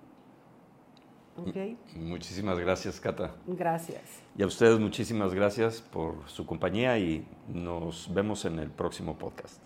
[1.37, 1.79] ¿Okay?
[1.95, 3.33] Muchísimas gracias, Cata.
[3.47, 4.03] Gracias.
[4.35, 9.61] Y a ustedes muchísimas gracias por su compañía y nos vemos en el próximo podcast.